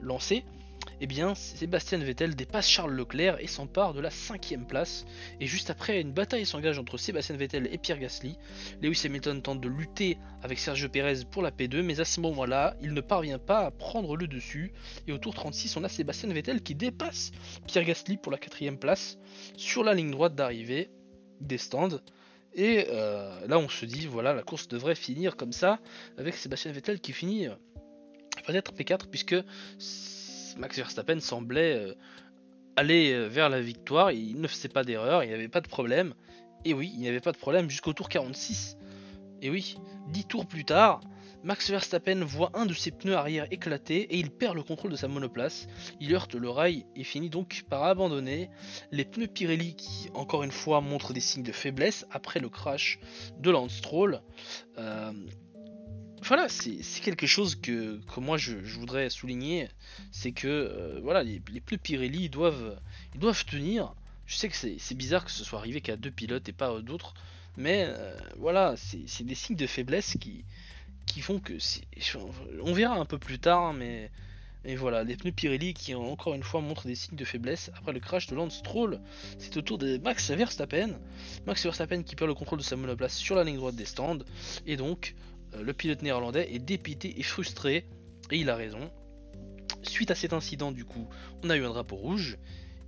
[0.00, 0.44] lancé,
[1.00, 5.04] eh bien Sébastien Vettel dépasse Charles Leclerc et s'empare de la cinquième place.
[5.40, 8.36] Et juste après, une bataille s'engage entre Sébastien Vettel et Pierre Gasly.
[8.80, 12.76] Lewis Hamilton tente de lutter avec Sergio Perez pour la P2, mais à ce moment-là,
[12.80, 14.72] il ne parvient pas à prendre le dessus.
[15.06, 17.30] Et au tour 36, on a Sébastien Vettel qui dépasse
[17.66, 19.18] Pierre Gasly pour la quatrième place
[19.56, 20.90] sur la ligne droite d'arrivée
[21.40, 22.00] des stands.
[22.54, 25.78] Et euh, là, on se dit, voilà, la course devrait finir comme ça,
[26.16, 27.54] avec Sébastien Vettel qui finit euh,
[28.46, 29.36] peut-être P4, puisque
[30.56, 31.94] Max Verstappen semblait euh,
[32.76, 36.14] aller vers la victoire, il ne faisait pas d'erreur, il n'y avait pas de problème.
[36.64, 38.76] Et oui, il n'y avait pas de problème jusqu'au tour 46.
[39.42, 39.76] Et oui,
[40.08, 41.00] 10 tours plus tard,
[41.46, 44.96] Max Verstappen voit un de ses pneus arrière éclater et il perd le contrôle de
[44.96, 45.68] sa monoplace.
[46.00, 48.50] Il heurte le rail et finit donc par abandonner.
[48.90, 52.98] Les pneus Pirelli qui, encore une fois, montrent des signes de faiblesse après le crash
[53.38, 54.22] de Lance Stroll.
[54.78, 55.12] Euh,
[56.26, 59.68] voilà, c'est quelque chose que, moi je, voudrais souligner,
[60.10, 62.78] c'est que euh, voilà, les, pneus Pirelli doivent,
[63.46, 63.94] tenir.
[64.26, 67.14] Je sais que c'est bizarre que ce soit arrivé qu'à deux pilotes et pas d'autres,
[67.56, 70.44] mais euh, voilà, c'est des signes de faiblesse qui,
[71.22, 71.54] font que
[72.62, 74.10] on verra un peu plus tard, mais
[74.74, 78.00] voilà, les pneus Pirelli qui encore une fois montrent des signes de faiblesse après le
[78.00, 79.00] crash de Lance Stroll.
[79.38, 80.98] C'est au tour de Max Verstappen.
[81.46, 84.18] Max Verstappen qui perd le contrôle de sa monoplace sur la ligne droite des stands.
[84.66, 87.84] Et donc, euh, le pilote néerlandais est dépité et frustré.
[88.30, 88.90] Et il a raison.
[89.82, 91.08] Suite à cet incident, du coup,
[91.44, 92.38] on a eu un drapeau rouge.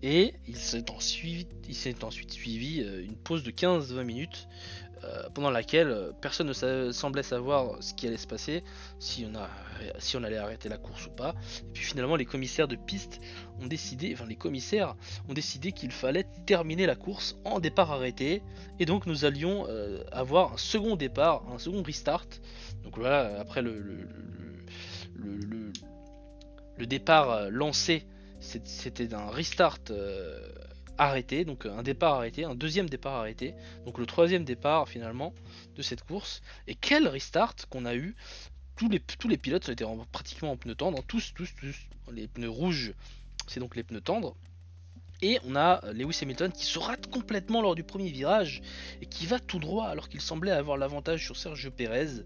[0.02, 1.48] Et il s'est ensuite,
[2.02, 4.48] ensuite, suivi euh, une pause de 15-20 minutes
[5.04, 8.64] euh, pendant laquelle euh, personne ne semblait savoir ce qui allait se passer,
[8.98, 11.34] si on, allait arrêter la course ou pas.
[11.60, 13.20] Et puis finalement, les commissaires de piste
[13.60, 14.96] ont décidé, enfin les commissaires
[15.28, 18.42] ont décidé qu'il fallait terminer la course en départ arrêté,
[18.78, 22.26] et donc nous allions euh, avoir un second départ, un second restart.
[22.82, 23.80] Donc voilà, après le,
[25.14, 25.72] le,
[26.76, 28.04] le départ lancé,
[28.40, 29.80] c'était un restart
[30.98, 33.54] arrêté, donc un départ arrêté, un deuxième départ arrêté,
[33.86, 35.32] donc le troisième départ finalement
[35.76, 36.42] de cette course.
[36.66, 38.14] Et quel restart qu'on a eu
[38.76, 41.76] tous les, tous les pilotes été pratiquement en pneus tendres, tous, tous, tous,
[42.12, 42.94] les pneus rouges,
[43.46, 44.36] c'est donc les pneus tendres.
[45.20, 48.62] Et on a Lewis Hamilton qui se rate complètement lors du premier virage
[49.02, 52.22] et qui va tout droit alors qu'il semblait avoir l'avantage sur Sergio Perez.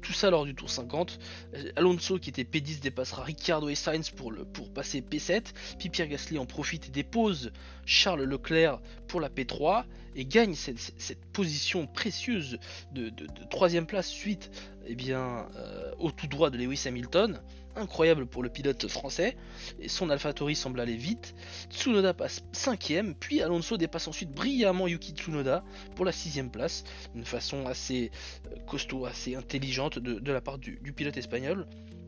[0.00, 1.18] Tout ça lors du tour 50.
[1.54, 4.32] Euh, Alonso qui était P10 dépassera Ricciardo et Sainz pour
[4.72, 5.52] passer P7.
[5.78, 7.52] Puis Pierre Gasly en profite et dépose
[7.84, 10.92] Charles Leclerc pour la P3 et gagne cette,
[11.32, 12.58] position précieuse
[12.92, 13.10] de,
[13.50, 14.50] troisième place suite
[14.86, 17.40] eh bien, euh, au tout droit de Lewis Hamilton
[17.76, 19.36] incroyable pour le pilote français,
[19.80, 21.34] et son AlphaTauri semble aller vite.
[21.70, 25.64] Tsunoda passe 5ème, puis Alonso dépasse ensuite brillamment Yuki Tsunoda
[25.96, 28.10] pour la 6ème place, d'une façon assez
[28.50, 31.66] euh, costaud, assez intelligente de, la part du, pilote espagnol.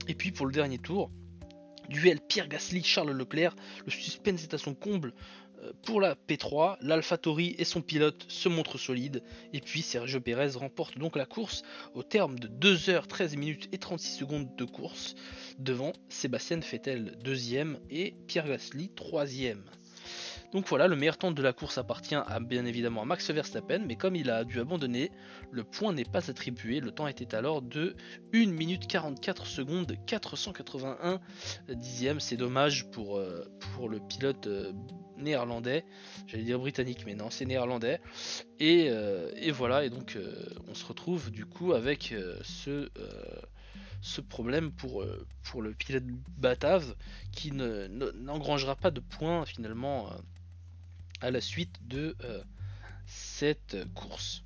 [0.09, 1.11] Et puis pour le dernier tour,
[1.89, 5.13] duel Pierre Gasly, Charles Leclerc, le suspense est à son comble
[5.85, 9.23] pour la P3, l'AlphaTauri et son pilote se montrent solides,
[9.53, 11.63] et puis Sergio Perez remporte donc la course
[11.95, 15.15] au terme de 2h13 minutes et 36 secondes de course,
[15.59, 19.65] devant Sébastien Vettel deuxième et Pierre Gasly troisième.
[20.55, 23.97] Donc voilà, le meilleur temps de la course appartient bien évidemment à Max Verstappen, mais
[23.97, 25.11] comme il a dû abandonner,
[25.51, 26.79] le point n'est pas attribué.
[26.79, 27.97] Le temps était alors de
[28.33, 31.21] 1 minute 44 secondes 481
[31.75, 32.21] dixièmes.
[32.21, 33.45] C'est dommage pour, euh,
[33.91, 34.73] le pilote euh,
[35.19, 35.85] néerlandais.
[36.29, 38.01] J'allais dire britannique, mais non, c'est néerlandais.
[38.61, 40.17] Et, euh, voilà, et donc
[40.69, 42.15] on se retrouve du coup avec
[42.45, 42.89] ce
[44.05, 45.05] ce problème pour,
[45.43, 46.05] pour le pilote
[46.37, 46.95] batave
[47.33, 50.11] qui n'engrangera pas de points finalement
[51.25, 52.43] à la suite de euh,
[53.07, 54.43] cette course.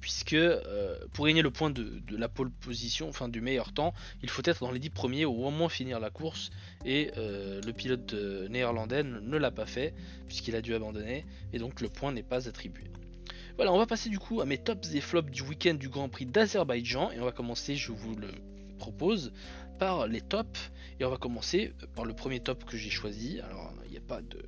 [0.00, 4.30] Puisque euh, pour gagner le point de, la pole position, enfin du meilleur temps, il
[4.30, 6.50] faut être dans les 10 premiers ou au moins finir la course.
[6.86, 8.14] Et euh, le pilote
[8.48, 9.94] néerlandais ne l'a pas fait
[10.26, 12.84] puisqu'il a dû abandonner et donc le point n'est pas attribué.
[13.56, 16.08] Voilà, on va passer du coup à mes tops et flops du week-end du Grand
[16.08, 18.28] Prix d'Azerbaïdjan et on va commencer, je vous le
[18.80, 19.32] propose,
[19.78, 23.40] par les tops et on va commencer par le premier top que j'ai choisi.
[23.40, 24.38] Alors il n'y a pas de,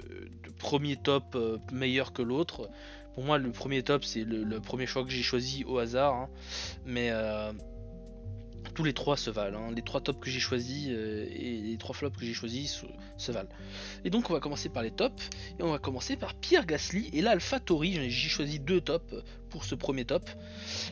[0.58, 2.68] premier top euh, meilleur que l'autre.
[3.14, 6.14] Pour moi le premier top c'est le, premier choix que j'ai choisi au hasard.
[6.14, 6.28] Hein.
[6.84, 7.52] Mais euh,
[8.74, 9.58] tous les trois se valent.
[9.58, 9.72] Hein.
[9.74, 12.84] Les trois tops que j'ai choisis euh, et les trois flops que j'ai choisis
[13.16, 13.48] se, valent.
[14.04, 15.30] Et donc on va commencer par les tops.
[15.58, 18.10] Et on va commencer par Pierre Gasly et l'AlphaTauri.
[18.10, 19.14] J'ai choisi deux tops
[19.50, 20.28] pour ce premier top.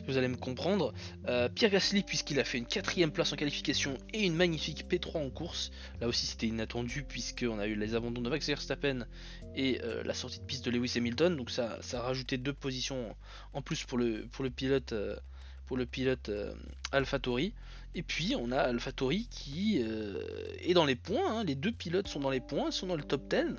[0.07, 0.93] Vous allez me comprendre.
[1.27, 5.17] Euh, Pierre Gasly puisqu'il a fait une quatrième place en qualification et une magnifique P3
[5.17, 5.71] en course.
[5.99, 9.05] Là aussi c'était inattendu puisqu'on a eu les abandons de Max Verstappen
[9.55, 11.35] et euh, la sortie de piste de Lewis Hamilton.
[11.35, 13.15] Donc ça, a rajouté deux positions
[13.53, 14.93] en plus pour le, pour le pilote
[15.85, 16.29] pilote.
[17.93, 20.23] Et puis on a AlphaTauri qui euh,
[20.61, 21.43] est dans les points, hein.
[21.43, 23.55] les deux pilotes sont dans les points, sont dans le top 10,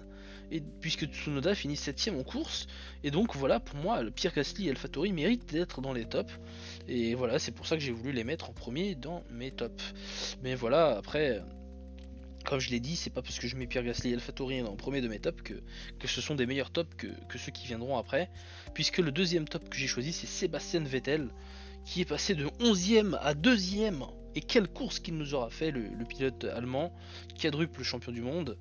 [0.51, 2.67] et puisque Tsunoda finit 7 en course,
[3.05, 6.33] et donc voilà, pour moi, Pierre Gasly et AlphaTauri méritent d'être dans les tops,
[6.89, 9.93] et voilà, c'est pour ça que j'ai voulu les mettre en premier dans mes tops.
[10.43, 11.43] Mais voilà, après,
[12.47, 14.77] comme je l'ai dit, c'est pas parce que je mets Pierre Gasly et AlphaTauri en
[14.77, 15.55] premier de mes tops que,
[15.99, 18.31] que ce sont des meilleurs tops que, que, ceux qui viendront après,
[18.73, 21.29] puisque le deuxième top que j'ai choisi c'est Sébastien Vettel,
[21.85, 24.07] qui est passé de 11e à 2e.
[24.35, 26.93] Et quelle course qu'il nous aura fait, le, pilote allemand,
[27.41, 28.59] quadruple champion du monde.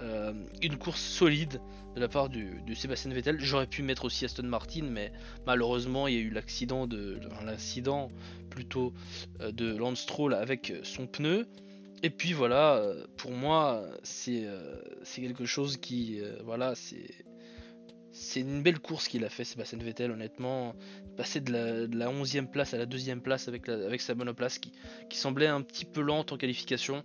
[0.00, 1.60] Euh, une course solide
[1.94, 3.38] de la part de Sébastien Vettel.
[3.40, 5.12] J'aurais pu mettre aussi Aston Martin, mais
[5.46, 8.10] malheureusement, il y a eu l'accident de, l'incident
[8.50, 8.92] plutôt
[9.40, 11.46] euh, de Lance avec son pneu.
[12.02, 14.48] Et puis voilà, euh, pour moi, c'est
[15.14, 17.24] quelque chose qui, voilà, c'est
[18.12, 20.74] c'est une belle course qu'il a fait Sébastien Vettel honnêtement.
[21.16, 24.72] Passer de la, 11e place à la 2e place avec, sa monoplace qui,
[25.12, 27.04] semblait un petit peu lente en qualification.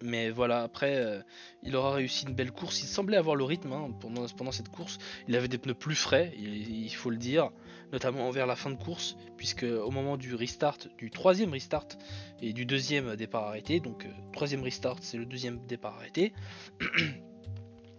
[0.00, 1.20] Mais voilà après euh,
[1.64, 2.82] il aura réussi une belle course.
[2.82, 4.98] Il semblait avoir le rythme hein, pendant, cette course.
[5.26, 7.50] Il avait des pneus plus frais il, faut le dire
[7.90, 11.88] notamment vers la fin de course puisque au moment du restart du troisième restart
[12.42, 16.34] et du deuxième départ arrêté donc euh, troisième restart c'est le deuxième départ arrêté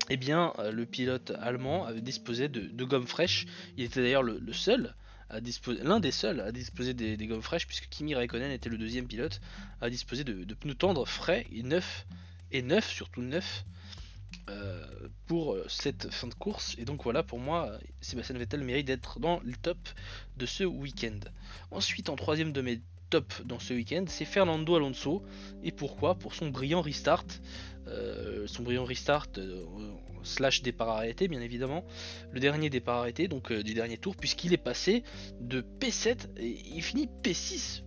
[0.09, 3.45] eh bien, euh, le pilote allemand avait disposé de, gomme fraîche.
[3.77, 4.95] Il était d'ailleurs le, seul
[5.83, 9.41] l'un des seuls à disposer des, gommes fraîches, puisque Kimi Raikkonen était le deuxième pilote
[9.79, 12.07] à disposer de, pneus tendres frais et neufs,
[12.51, 13.63] et neufs, surtout neufs,
[14.49, 14.85] euh,
[15.27, 16.75] pour euh, cette fin de course.
[16.79, 19.77] Et donc voilà, pour moi, Sébastien Vettel mérite d'être dans le top
[20.37, 21.19] de ce week-end.
[21.69, 25.23] Ensuite, en troisième de mes tops dans ce week-end, c'est Fernando Alonso.
[25.63, 26.15] Et pourquoi?
[26.15, 27.25] Pour son brillant restart.
[27.87, 29.65] Euh, son brillant restart euh,
[30.23, 31.83] slash départ arrêté bien évidemment
[32.31, 35.03] le dernier départ arrêté donc euh, du dernier tour puisqu'il est passé
[35.39, 37.81] de P7 et il finit P6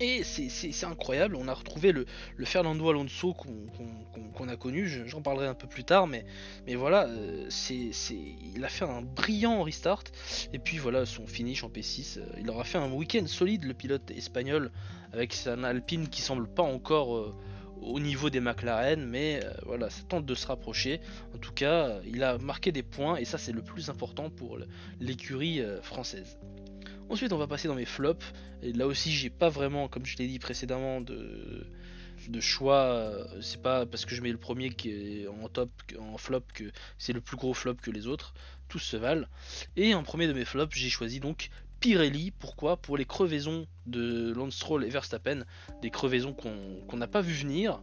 [0.00, 2.06] et c'est incroyable, on a retrouvé le,
[2.44, 6.24] Fernando Alonso qu'on a connu, j'en parlerai un peu plus tard, mais,
[6.74, 7.08] voilà,
[7.48, 7.90] c'est
[8.54, 10.04] il a fait un brillant restart,
[10.52, 14.10] et puis voilà son finish en P6, il aura fait un week-end solide le pilote
[14.10, 14.70] espagnol
[15.12, 17.34] avec sa Alpine qui semble pas encore
[17.80, 21.00] au niveau des McLaren, mais voilà, ça tente de se rapprocher.
[21.34, 24.58] En tout cas, il a marqué des points et ça c'est le plus important pour
[25.00, 26.38] l'écurie française.
[27.08, 28.24] Ensuite, on va passer dans mes flops.
[28.62, 31.66] Et là aussi, j'ai pas vraiment, comme je l'ai dit précédemment, de,
[32.40, 33.12] choix.
[33.40, 36.64] C'est pas parce que je mets le premier qui est en top, en flop, que
[36.98, 38.34] c'est le plus gros flop que les autres.
[38.68, 39.26] Tous se valent.
[39.76, 42.32] Et en premier de mes flops, j'ai choisi donc Pirelli.
[42.32, 42.76] Pourquoi?
[42.76, 45.44] Pour les crevaisons de Lance Stroll et Verstappen.
[45.82, 47.80] Des crevaisons qu'on n'a pas vu venir.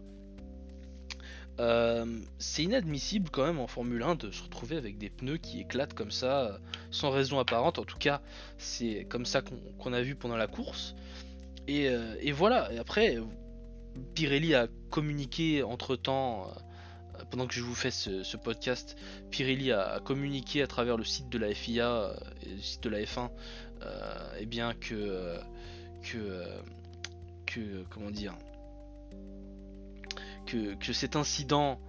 [1.60, 2.06] Euh,
[2.40, 5.94] c'est inadmissible quand même en Formule 1 de se retrouver avec des pneus qui éclatent
[5.94, 6.60] comme ça
[6.92, 7.80] sans raison apparente.
[7.80, 8.22] En tout cas,
[8.58, 9.42] c'est comme ça
[9.80, 10.96] qu'on a vu pendant la course.
[11.68, 13.18] Et, euh, voilà, et après,
[14.16, 16.48] Pirelli a communiqué entre temps,
[17.20, 18.98] euh, pendant que je vous fais ce, podcast,
[19.30, 23.02] Pirelli a, communiqué à travers le site de la FIA et le site de la
[23.02, 23.30] F1,
[23.82, 23.86] et
[24.40, 25.38] eh bien que,
[26.02, 26.46] que,
[27.46, 28.34] que comment dire,
[30.46, 31.80] que, cet incident,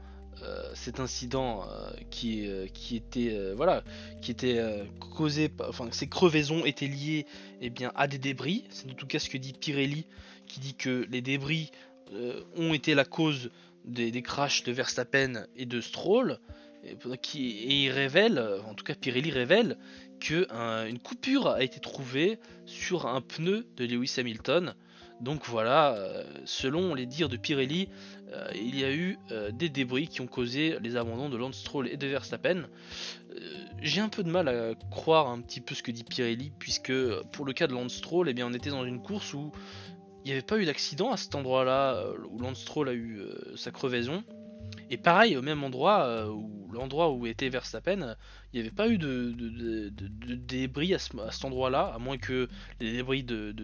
[0.43, 3.85] euh, cet incident euh, qui, euh, qui était voilà,
[4.21, 4.61] qui était
[5.17, 7.27] causé, enfin ces crevaisons étaient liées
[7.61, 8.64] eh bien à des débris.
[8.71, 10.07] C'est en tout cas ce que dit Pirelli,
[10.47, 11.71] qui dit que les débris
[12.57, 13.51] ont été la cause
[13.85, 16.38] des, crashs de Verstappen et de Stroll.
[16.85, 16.97] Et,
[17.35, 19.79] il révèle, en tout cas Pirelli révèle,
[20.21, 20.47] que
[20.87, 24.75] une coupure a été trouvée sur un pneu de Lewis Hamilton
[25.21, 25.97] donc voilà,
[26.45, 27.88] selon les dires de Pirelli,
[28.33, 31.59] euh, il y a eu euh, des débris qui ont causé les abandons de Lance
[31.59, 32.65] Stroll et de Verstappen.
[33.81, 36.93] J'ai un peu de mal à croire un petit peu ce que dit Pirelli, puisque
[37.33, 39.51] pour le cas de Lance Stroll, eh bien, on était dans une course où
[40.25, 43.21] il n'y avait pas eu d'accident à cet endroit-là, où Lance Stroll a eu
[43.57, 44.25] sa crevaison.
[44.91, 48.17] Et pareil, au même endroit, euh, où l'endroit où était Verstappen,
[48.53, 49.91] il n'y avait pas eu de,
[50.37, 52.49] débris à, cet endroit-là, à moins que
[52.81, 53.55] les débris de,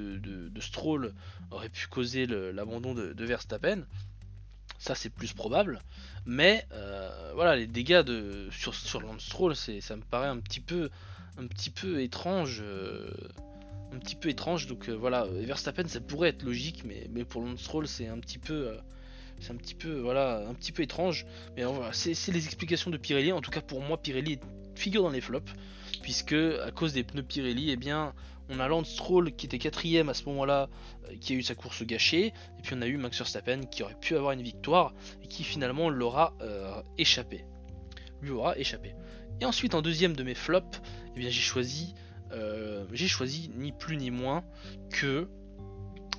[0.61, 1.13] Stroll
[1.51, 3.85] auraient pu causer l'abandon de, Verstappen.
[4.81, 5.83] Ça, c'est plus probable.
[6.25, 10.89] Mais euh, voilà, les dégâts de, sur, sur Stroll, ça me paraît un petit peu,
[11.37, 12.61] un petit peu étrange.
[12.65, 13.13] Euh,
[13.93, 14.67] un petit peu étrange.
[14.67, 18.39] Donc voilà, Verstappen, ça pourrait être logique, mais, mais pour Lance Stroll, c'est un petit
[18.39, 18.75] peu
[19.39, 21.25] c'est un petit peu voilà un petit peu étrange
[21.57, 24.39] mais voilà c'est les explications de Pirelli en tout cas pour moi Pirelli
[24.75, 25.51] figure dans les flops
[26.03, 28.13] puisque à cause des pneus Pirelli eh bien
[28.51, 30.69] on a Lance Stroll qui était quatrième à ce moment-là
[31.09, 33.83] euh, qui a eu sa course gâchée et puis on a eu Max Verstappen qui
[33.83, 37.45] aurait pu avoir une victoire et qui finalement l'aura euh, échappé
[38.21, 38.95] lui aura échappé
[39.41, 40.81] et ensuite en deuxième de mes flops
[41.17, 41.95] eh j'ai choisi
[42.33, 44.45] euh, choisi ni plus ni moins
[44.91, 45.29] que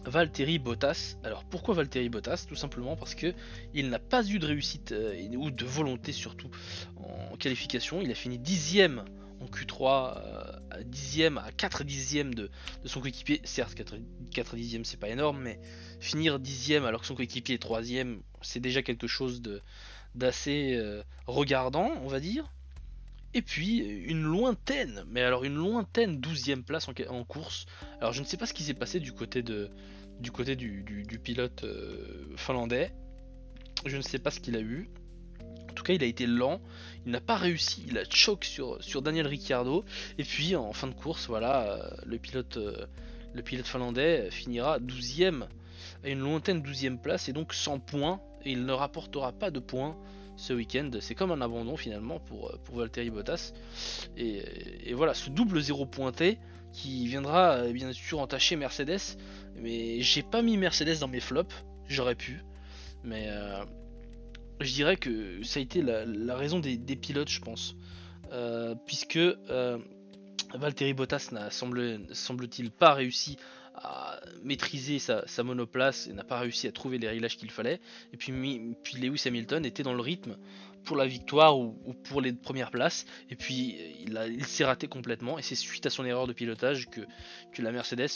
[0.04, 1.16] Valtteri Bottas.
[1.24, 2.46] Alors pourquoi Valtteri Bottas?
[2.50, 3.36] Tout simplement parce que
[3.76, 4.96] il n'a pas eu de réussite
[5.38, 6.50] ou de volonté surtout
[6.98, 8.02] en qualification.
[8.02, 9.06] Il a fini dixième
[9.42, 12.50] en Q3, euh, dixième à 4 dixièmes de,
[12.86, 13.42] son coéquipier.
[13.44, 13.76] Certes,
[14.32, 15.60] 4, dixièmes c'est pas énorme, mais
[16.00, 19.42] finir dixième alors que son coéquipier est troisième, c'est déjà quelque chose
[20.16, 22.52] d'assez euh, regardant, on va dire.
[23.34, 27.66] Et puis une lointaine, mais alors une lointaine douzième place en, course.
[28.00, 29.70] Alors je ne sais pas ce qui s'est passé du côté de
[30.20, 32.92] du côté du, pilote euh, finlandais.
[33.86, 34.90] Je ne sais pas ce qu'il a eu.
[35.70, 36.62] En tout cas, il a été lent.
[37.06, 37.84] Il n'a pas réussi.
[37.88, 39.84] Il a choc sur, sur Daniel Ricciardo.
[40.18, 42.86] Et puis en fin de course, voilà, euh, le pilote euh,
[43.34, 45.46] le pilote finlandais finira 12ème
[46.04, 48.20] à une lointaine 12ème place et donc sans points.
[48.44, 49.96] Et il ne rapportera pas de points
[50.36, 50.90] ce week-end.
[51.00, 53.54] C'est comme un abandon finalement pour, pour Valtteri Bottas.
[54.18, 56.40] Et, voilà, ce double zéro pointé
[56.74, 59.18] qui viendra euh, bien sûr entacher Mercedes.
[59.56, 61.54] Mais j'ai pas mis Mercedes dans mes flops,
[61.88, 62.44] j'aurais pu.
[63.04, 63.64] Mais euh,
[64.64, 67.76] je dirais que ça a été la, raison des, pilotes, je pense.
[68.32, 69.20] Euh, puisque
[70.54, 73.38] Valtteri Bottas n'a semble-t-il pas réussi
[73.76, 77.80] a maîtrisé sa, monoplace et n'a pas réussi à trouver les réglages qu'il fallait.
[78.14, 80.38] Et puis, Lewis Hamilton était dans le rythme
[80.84, 83.06] pour la victoire ou, pour les premières places.
[83.30, 85.38] Et puis il, il s'est raté complètement.
[85.40, 87.02] Et c'est suite à son erreur de pilotage que,
[87.62, 88.10] la Mercedes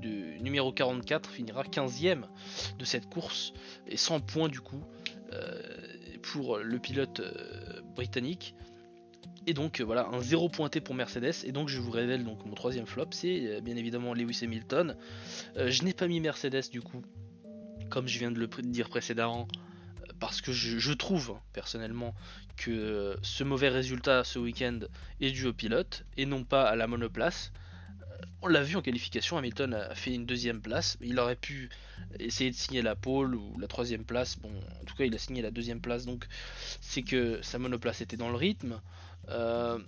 [0.00, 2.24] de, numéro 44 finira 15ème
[2.78, 3.52] de cette course.
[3.86, 5.01] Et 100 points du coup euh,
[6.22, 8.54] pour le pilote euh, britannique.
[9.46, 11.44] Et donc euh, voilà, un zéro pointé pour Mercedes.
[11.44, 14.96] Et donc je vous révèle donc mon troisième flop, c'est euh, bien évidemment Lewis Hamilton.
[15.56, 17.02] Euh, je n'ai pas mis Mercedes du coup,
[17.90, 19.48] comme je viens de le dire précédemment,
[20.20, 22.14] parce que je, trouve personnellement
[22.56, 24.80] que ce mauvais résultat ce week-end
[25.20, 27.52] est dû au pilote et non pas à la monoplace.
[28.42, 30.96] On l'a vu en qualification, Hamilton a fait une deuxième place.
[31.00, 31.70] Il aurait pu
[32.18, 34.38] essayer de signer la pole ou la troisième place.
[34.38, 36.26] Bon, en tout cas, il a signé la deuxième place, donc
[36.80, 38.80] c'est que sa monoplace était dans le rythme.
[39.28, 39.78] Euh,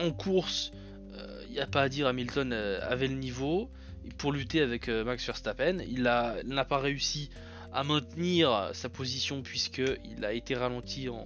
[0.00, 3.70] en course, il euh, n'y a pas à dire, Hamilton euh, avait le niveau
[4.18, 5.78] pour lutter avec Max Verstappen.
[5.88, 7.30] Il n'a pas réussi
[7.72, 11.24] à maintenir sa position puisqu'il a été ralenti en,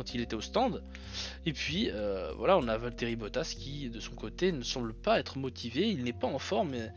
[0.00, 0.82] quand il était au stand.
[1.44, 5.20] Et puis euh, voilà, on a Valtteri Bottas qui de son côté ne semble pas
[5.20, 6.70] être motivé, il n'est pas en forme.
[6.70, 6.90] Mais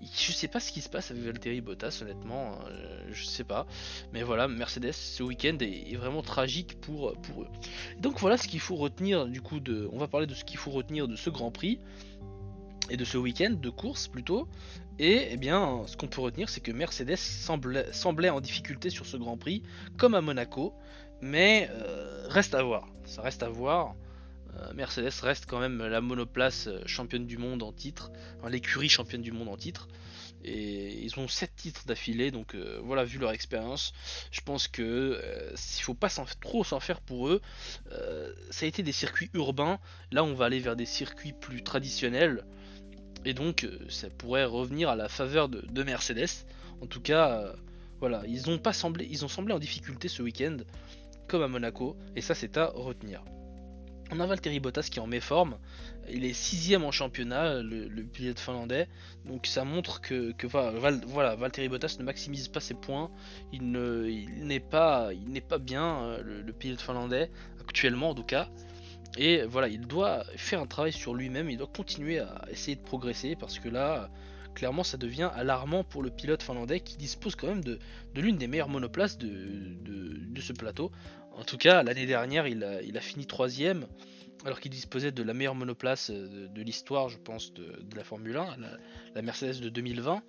[0.00, 3.66] je sais pas ce qui se passe avec Valtteri Bottas, honnêtement, euh, je sais pas.
[4.12, 7.48] Mais voilà, Mercedes ce week-end est, vraiment tragique pour, pour eux.
[7.98, 9.88] Donc voilà ce qu'il faut retenir du coup de.
[9.92, 11.80] On va parler de ce qu'il faut retenir de ce Grand Prix
[12.88, 14.46] et de ce week-end de course plutôt.
[15.00, 19.06] Et eh bien, ce qu'on peut retenir, c'est que Mercedes semblait, semblait, en difficulté sur
[19.06, 19.64] ce Grand Prix,
[19.96, 20.72] comme à Monaco,
[21.20, 22.86] mais euh, reste à voir.
[23.04, 23.94] Ça reste à voir.
[24.56, 28.12] Euh, Mercedes reste quand même la monoplace euh, championne du monde en titre,
[28.48, 29.88] l'écurie championne du monde en titre.
[30.46, 33.94] Et ils ont 7 titres d'affilée, donc voilà, vu leur expérience,
[34.30, 35.18] je pense que
[35.54, 37.40] s'il faut pas trop s'en faire pour eux,
[38.50, 39.78] ça a été des circuits urbains.
[40.12, 42.44] Là, on va aller vers des circuits plus traditionnels.
[43.24, 46.44] Et donc, ça pourrait revenir à la faveur de, Mercedes.
[46.82, 47.54] En tout cas,
[48.00, 50.58] voilà, ils pas semblé, ils ont semblé en difficulté ce week-end
[51.28, 53.22] comme à Monaco, et ça c'est à retenir.
[54.10, 55.58] On a Valtteri Bottas qui en met forme,
[56.10, 58.86] il est sixième en championnat, le, pilote finlandais,
[59.24, 63.10] donc ça montre que, voilà, Valtteri Bottas ne maximise pas ses points,
[63.52, 65.10] il n'est pas,
[65.48, 68.48] pas bien euh, le, pilote finlandais actuellement en tout cas,
[69.16, 72.82] et voilà, il doit faire un travail sur lui-même, il doit continuer à essayer de
[72.82, 74.10] progresser parce que là,
[74.54, 77.78] clairement ça devient alarmant pour le pilote finlandais qui dispose quand même de,
[78.14, 80.92] l'une des meilleures monoplaces de, ce plateau.
[81.32, 83.86] En tout cas, l'année dernière, il a, fini troisième,
[84.44, 88.56] alors qu'il disposait de la meilleure monoplace de, l'histoire, je pense, de, la Formule 1,
[89.14, 90.22] la Mercedes de 2020.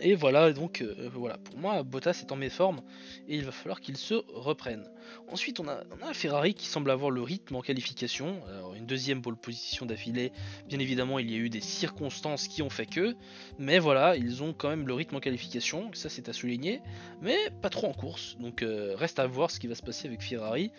[0.00, 2.80] Et voilà, donc euh, voilà, pour moi, Bottas est en méforme
[3.28, 4.88] et il va falloir qu'il se reprenne.
[5.28, 5.82] Ensuite, on a,
[6.14, 8.40] Ferrari qui semble avoir le rythme en qualification,
[8.76, 10.32] une deuxième pole position d'affilée.
[10.68, 13.14] Bien évidemment, il y a eu des circonstances qui ont fait que,
[13.58, 16.80] mais voilà, ils ont quand même le rythme en qualification, ça c'est à souligner,
[17.20, 18.36] mais pas trop en course.
[18.40, 20.70] Donc euh, reste à voir ce qui va se passer avec Ferrari.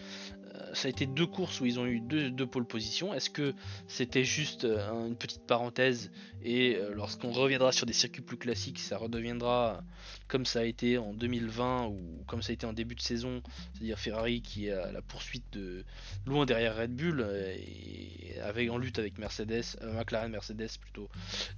[0.61, 3.13] Euh, ça a été deux courses où ils ont eu deux, pôles position.
[3.13, 3.53] Est-ce que
[3.87, 6.11] c'était juste euh, une petite parenthèse
[6.43, 9.83] et euh, lorsqu'on reviendra sur des circuits plus classiques, ça redeviendra
[10.27, 13.41] comme ça a été en 2020 ou comme ça a été en début de saison,
[13.73, 15.83] c'est-à-dire Ferrari qui est à la poursuite de
[16.25, 21.09] loin derrière Red Bull et avec en lutte avec Mercedes, McLaren Mercedes plutôt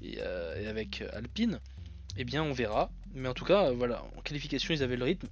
[0.01, 1.60] et, et avec Alpine.
[2.18, 2.91] Eh bien, on verra.
[3.14, 5.28] Mais en tout cas, voilà, en qualification, ils avaient le rythme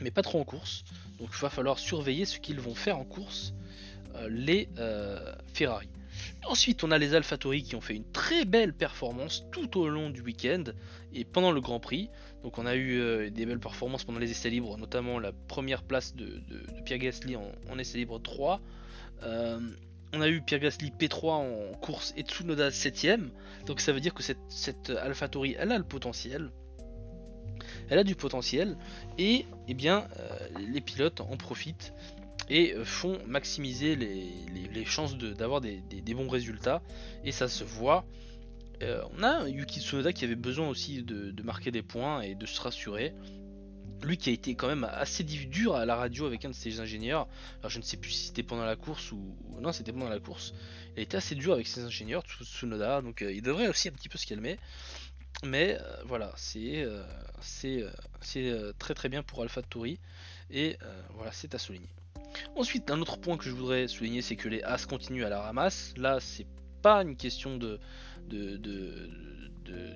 [0.00, 0.84] mais pas trop en course.
[1.18, 3.54] Donc il va falloir surveiller ce qu'ils vont faire en course,
[4.14, 5.88] euh, les euh, Ferrari.
[6.46, 10.10] Ensuite, on a les AlphaTauri qui ont fait une très belle performance tout au long
[10.10, 10.64] du week-end
[11.12, 12.10] et pendant le Grand Prix.
[12.42, 15.82] Donc, on a eu euh, des belles performances pendant les essais libres, notamment la première
[15.82, 16.40] place de,
[16.84, 18.60] Pierre Gasly en, essais libre 3.
[19.22, 23.28] on a eu Pierre Gasly P3 en course et Tsunoda 7ème.
[23.66, 26.50] Donc, ça veut dire que cette, cette AlphaTauri, elle a le potentiel
[27.88, 28.76] elle a du potentiel
[29.18, 30.38] et eh bien, euh,
[30.72, 31.92] les pilotes en profitent
[32.48, 35.82] et euh, font maximiser les, chances d'avoir des,
[36.14, 36.82] bons résultats
[37.24, 38.04] et ça se voit.
[38.82, 42.46] Euh, on a Yuki Tsunoda qui avait besoin aussi de, marquer des points et de
[42.46, 43.12] se rassurer.
[44.02, 46.78] Lui qui a été quand même assez dur à la radio avec un de ses
[46.78, 47.26] ingénieurs.
[47.58, 50.20] Alors je ne sais plus si c'était pendant la course ou, non, c'était pendant la
[50.20, 50.54] course.
[50.94, 54.08] Il a été assez dur avec ses ingénieurs, Tsunoda, donc il devrait aussi un petit
[54.08, 54.58] peu se calmer.
[55.44, 57.02] Mais euh, voilà, c'est euh,
[58.36, 60.00] euh, très très bien pour Alpha Tauri
[60.50, 60.76] et
[61.14, 61.88] voilà, c'est à souligner.
[62.56, 65.40] Ensuite, un autre point que je voudrais souligner, c'est que les As continuent à la
[65.40, 65.94] ramasse.
[65.96, 66.46] Là, c'est
[66.82, 67.78] pas une question de,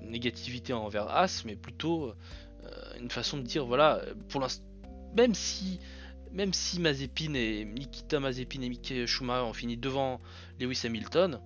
[0.03, 2.13] négativité envers As, mais plutôt
[2.99, 4.63] une façon de dire voilà, pour l'instant,
[5.15, 5.79] même si
[6.31, 10.19] même si Mazepin et Nikita Mazepin et Mick Schumacher ont fini devant
[10.59, 11.39] Lewis Hamilton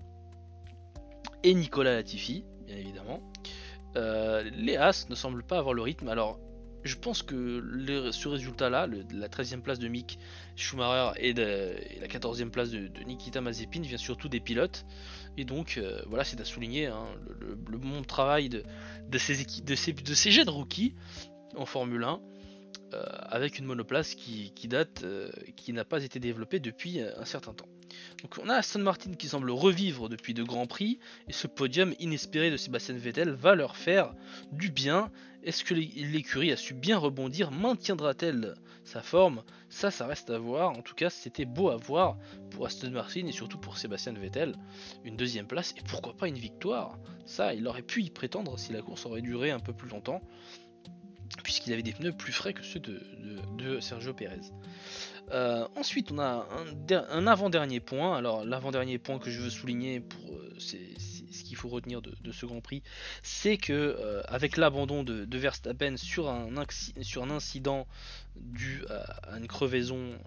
[1.44, 3.22] et Nicolas Latifi, bien évidemment,
[4.56, 6.08] les As ne semblent pas avoir le rythme.
[6.10, 6.40] Alors,
[6.84, 7.62] je pense que
[8.12, 10.18] ce résultat-là, la 13e place de Mick
[10.56, 14.86] Schumacher et, la 14e place de, Nikita Mazepin, vient surtout des pilotes.
[15.38, 17.06] Et donc, euh, voilà, c'est à souligner hein,
[17.40, 20.96] le, bon travail de, ces équipes, de, rookies
[21.56, 22.22] en Formule 1.
[22.94, 25.06] Euh, avec une monoplace qui, date,
[25.58, 27.68] qui n'a pas été développée depuis un certain temps.
[28.22, 31.94] Donc on a Aston Martin qui semble revivre depuis de grands prix, et ce podium
[32.00, 34.14] inespéré de Sébastien Vettel va leur faire
[34.54, 35.12] du bien.
[35.44, 37.52] Est-ce que l'écurie a su bien rebondir?
[37.52, 39.44] Maintiendra-t-elle sa forme?
[39.70, 40.72] Ça, ça reste à voir.
[40.72, 42.18] En tout cas, c'était beau à voir
[42.52, 44.56] pour Aston Martin et surtout pour Sébastien Vettel.
[45.04, 46.98] Une deuxième place et pourquoi pas une victoire?
[47.26, 50.22] Ça, il aurait pu y prétendre si la course aurait duré un peu plus longtemps
[51.44, 54.42] puisqu'il avait des pneus plus frais que ceux de, Sergio Pérez.
[55.32, 56.48] Euh, ensuite, on a
[57.10, 58.18] un, avant-dernier point.
[58.18, 62.46] Alors, l'avant-dernier point que je veux souligner pour euh, ce qu'il faut retenir de, ce
[62.46, 62.82] Grand Prix,
[63.24, 66.58] c'est que avec l'abandon de, Verstappen sur un
[67.30, 67.88] incident
[68.36, 70.18] dû à, une crevaison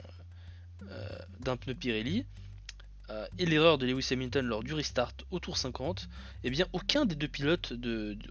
[1.40, 2.26] d'un pneu Pirelli,
[3.38, 6.08] et l'erreur de Lewis Hamilton lors du restart au tour 50,
[6.44, 7.72] eh bien aucun des deux pilotes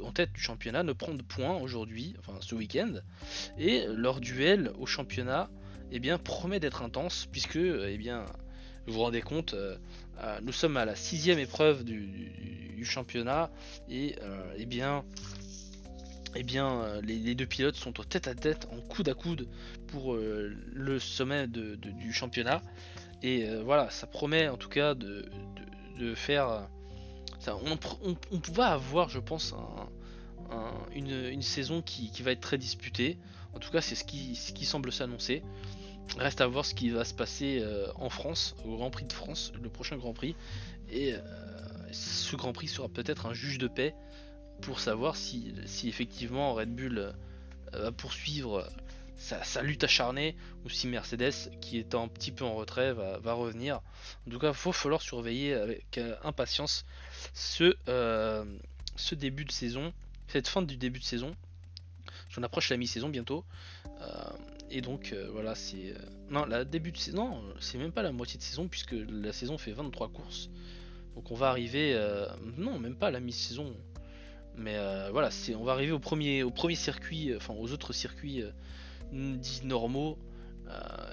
[0.03, 2.93] en tête du championnat ne prend de points aujourd'hui, enfin ce week-end,
[3.57, 5.49] et leur duel au championnat
[5.91, 8.25] eh bien, promet d'être intense, puisque eh bien,
[8.85, 9.77] vous vous rendez compte, euh,
[10.19, 13.49] euh, nous sommes à la sixième épreuve du, championnat,
[13.89, 15.03] et euh, eh bien,
[16.35, 19.49] eh bien les, deux pilotes sont au tête à tête, en coude à coude
[19.87, 22.61] pour le sommet du championnat.
[23.21, 25.25] Et voilà, ça promet en tout cas de,
[26.15, 26.67] faire.
[27.47, 27.77] on,
[28.53, 29.53] va avoir, je pense,
[30.93, 33.17] une, saison qui, va être très disputée.
[33.53, 35.43] En tout cas, c'est ce qui, ce qui semble s'annoncer.
[36.17, 39.13] Reste à voir ce qui va se passer euh, en France, au Grand Prix de
[39.13, 40.35] France, le prochain Grand Prix.
[40.91, 41.19] Et euh,
[41.91, 43.93] ce Grand Prix sera peut-être un juge de paix
[44.61, 45.53] pour savoir si,
[45.85, 47.11] effectivement Red Bull euh,
[47.73, 48.67] va poursuivre
[49.19, 53.81] sa, lutte acharnée ou si Mercedes, qui est un petit peu en retrait, va, revenir.
[54.27, 56.85] En tout cas, il va falloir surveiller avec impatience
[57.33, 57.75] ce,
[58.95, 59.93] ce début de saison,
[60.27, 61.35] cette fin du début de saison.
[62.29, 63.45] J'en approche la mi-saison bientôt.
[64.71, 65.93] Et donc euh, voilà, c'est.
[65.93, 65.99] Euh,
[66.29, 69.57] non, la début de saison, c'est même pas la moitié de saison puisque la saison
[69.57, 70.49] fait 23 courses.
[71.15, 71.93] Donc on va arriver.
[71.95, 73.75] Euh, non, même pas la mi-saison.
[74.55, 74.75] Mais
[75.11, 78.43] voilà, c'est, on va arriver au premier, au premier circuit, enfin aux autres circuits
[79.11, 80.17] dits normaux.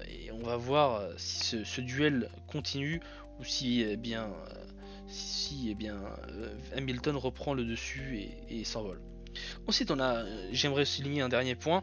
[0.08, 3.00] et on va voir si ce, duel continue
[3.38, 4.30] ou si eh bien,
[5.08, 5.96] si, eh bien
[6.76, 9.00] Hamilton reprend le dessus et, et s'envole.
[9.66, 11.82] Ensuite, on a, j'aimerais souligner un dernier point,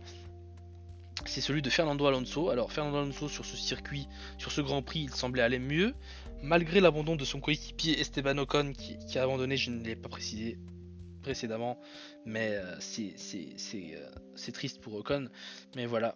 [1.26, 2.49] c'est celui de Fernando Alonso.
[2.49, 4.07] Alors Fernando Alonso sur ce circuit,
[4.38, 5.93] sur ce Grand Prix, il semblait aller mieux,
[6.41, 10.57] malgré l'abandon de son coéquipier Esteban Ocon qui, a abandonné, je ne l'ai pas précisé
[11.24, 11.80] précédemment,
[12.26, 15.30] mais euh, euh, c'est triste pour Ocon.
[15.76, 16.15] Mais voilà,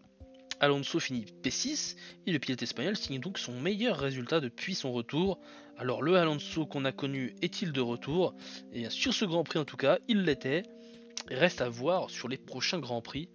[0.59, 1.95] Alonso finit P6
[2.27, 5.39] et le pilote espagnol signe donc son meilleur résultat depuis son retour.
[5.77, 8.35] Alors le Alonso qu'on a connu est-il de retour?
[8.73, 10.63] Et sur ce Grand Prix en tout cas, il l'était.
[11.29, 13.29] Reste à voir sur les prochains Grands Prix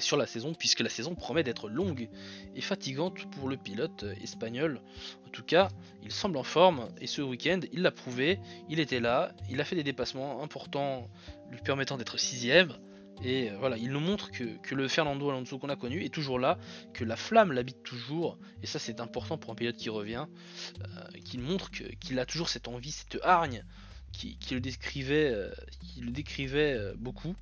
[0.00, 2.08] sur la saison, puisque la saison promet d'être longue
[2.54, 4.80] et fatigante pour le pilote espagnol.
[5.26, 5.68] En tout cas,
[6.02, 8.38] il semble en forme et ce week-end, il l'a prouvé,
[8.68, 11.08] il était là, il a fait des dépassements importants
[11.50, 12.72] lui permettant d'être sixième.
[13.24, 16.56] Et voilà, il nous montre que, le Fernando Alonso qu'on a connu est toujours là,
[16.94, 20.26] que la flamme l'habite toujours, et ça c'est important pour un pilote qui revient,
[20.82, 23.64] euh, qu'il montre qu'il a toujours cette envie, cette hargne
[24.12, 27.34] qui, le décrivait, euh, qui le décrivait euh, beaucoup.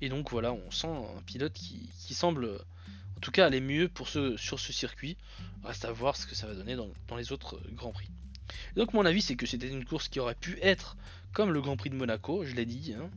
[0.00, 2.60] Et donc voilà, on sent un pilote qui, semble
[3.16, 3.90] en tout cas aller mieux
[4.36, 5.16] sur ce circuit.
[5.64, 8.10] Reste à voir ce que ça va donner dans, les autres Grands Prix.
[8.76, 10.96] donc mon avis c'est que c'était une course qui aurait pu être
[11.32, 12.94] comme le Grand Prix de Monaco, je l'ai dit.
[12.98, 13.10] Hein.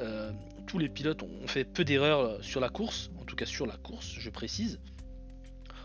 [0.00, 0.32] Euh,
[0.66, 3.76] tous les pilotes ont fait peu d'erreurs sur la course, en tout cas sur la
[3.76, 4.80] course, je précise.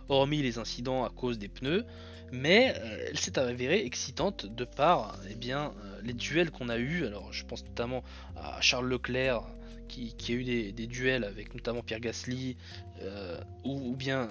[0.09, 1.85] Hormis les incidents à cause des pneus,
[2.31, 6.77] mais euh, elle s'est avérée excitante de par eh bien, euh, les duels qu'on a
[6.77, 7.05] eu.
[7.05, 8.03] Alors je pense notamment
[8.35, 9.43] à Charles Leclerc
[9.87, 12.57] qui, a eu des, duels avec notamment Pierre Gasly
[13.01, 14.29] euh, ou, bien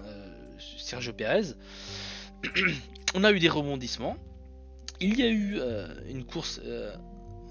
[0.78, 1.54] Sergio Perez.
[3.14, 4.16] On a eu des rebondissements.
[5.00, 5.58] Il y a eu
[6.08, 6.60] une course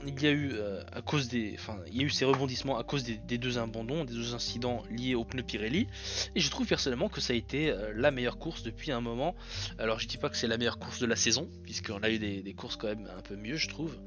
[0.08, 2.78] il y a eu euh, à cause des, enfin, il y a eu ces rebondissements
[2.78, 5.88] à cause des, deux abandons, des deux incidents liés au pneu Pirelli,
[6.36, 9.36] et je trouve personnellement que ça a été euh, la meilleure course depuis un moment.
[9.78, 12.20] Alors je dis pas que c'est la meilleure course de la saison, puisqu'on a eu
[12.20, 13.98] des, courses quand même un peu mieux, je trouve.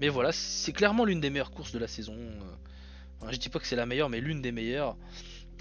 [0.00, 2.16] Mais voilà, c'est clairement l'une des meilleures courses de la saison.
[3.30, 4.96] Je dis pas que c'est la meilleure, mais l'une des meilleures.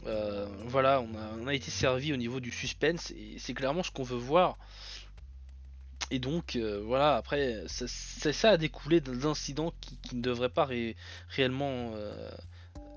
[0.07, 4.03] Euh, voilà, on a, été servi au niveau du suspense, et c'est clairement ce qu'on
[4.03, 4.57] veut voir.
[6.09, 10.67] Et donc, euh, voilà, après, ça, ça a découlé d'incidents qui, qui, ne devraient pas
[11.29, 12.31] réellement euh,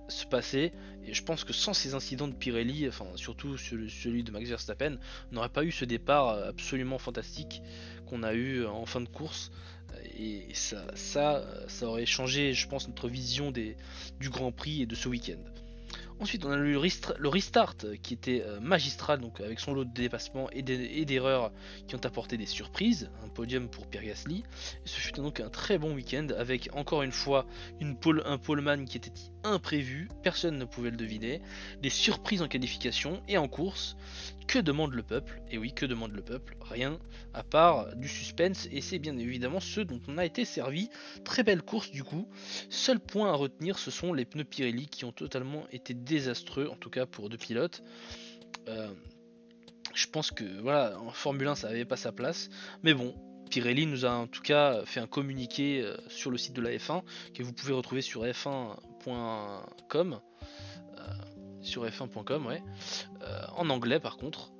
[0.08, 0.72] se passer.
[1.06, 4.98] Et je pense que sans ces incidents de Pirelli, enfin, surtout celui de Max Verstappen,
[5.30, 7.62] on n'aurait pas eu ce départ absolument fantastique
[8.06, 9.50] qu'on a eu en fin de course.
[10.18, 13.76] Et ça, ça, ça aurait changé, je pense, notre vision des,
[14.20, 15.38] du Grand Prix et de ce week-end.
[16.20, 19.92] Ensuite, on a eu le restart qui était euh, magistral, donc avec son lot de
[19.92, 21.52] dépassements et d'erreurs
[21.88, 23.10] qui ont apporté des surprises.
[23.24, 24.44] Un podium pour Pierre Gasly.
[24.84, 27.46] Et ce fut donc un très bon week-end avec encore une fois
[27.80, 29.12] une pole, un poleman qui était
[29.44, 31.40] imprévu, personne ne pouvait le deviner.
[31.80, 33.96] Des surprises en qualification et en course.
[34.46, 35.40] Que demande le peuple?
[35.50, 36.56] Et oui, que demande le peuple?
[36.60, 36.98] Rien,
[37.32, 40.90] à part du suspense, et c'est bien évidemment ce dont on a été servi.
[41.24, 42.28] Très belle course du coup.
[42.68, 46.76] Seul point à retenir, ce sont les pneus Pirelli qui ont totalement été désastreux, en
[46.76, 47.82] tout cas pour deux pilotes.
[48.68, 48.92] Euh,
[49.94, 52.50] je pense que voilà, en Formule 1 ça n'avait pas sa place.
[52.82, 53.14] Mais bon,
[53.50, 57.02] Pirelli nous a en tout cas fait un communiqué sur le site de la F1
[57.34, 58.24] que vous pouvez retrouver sur
[59.06, 60.20] f1.com.
[61.60, 62.62] sur f1.com, ouais.
[63.56, 64.50] en anglais par contre.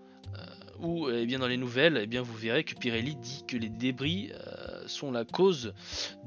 [0.81, 3.69] Ou eh bien dans les nouvelles, eh bien vous verrez que Pirelli dit que les
[3.69, 4.33] débris
[4.87, 5.75] sont la cause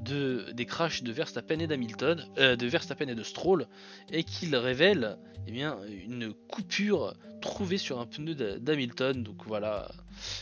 [0.00, 3.66] de, des crashs de Verstappen et d'Hamilton, euh, de Verstappen et de Stroll,
[4.10, 9.22] et qu'il révèle eh bien, une coupure trouvée sur un pneu d'Hamilton.
[9.22, 9.90] Donc voilà,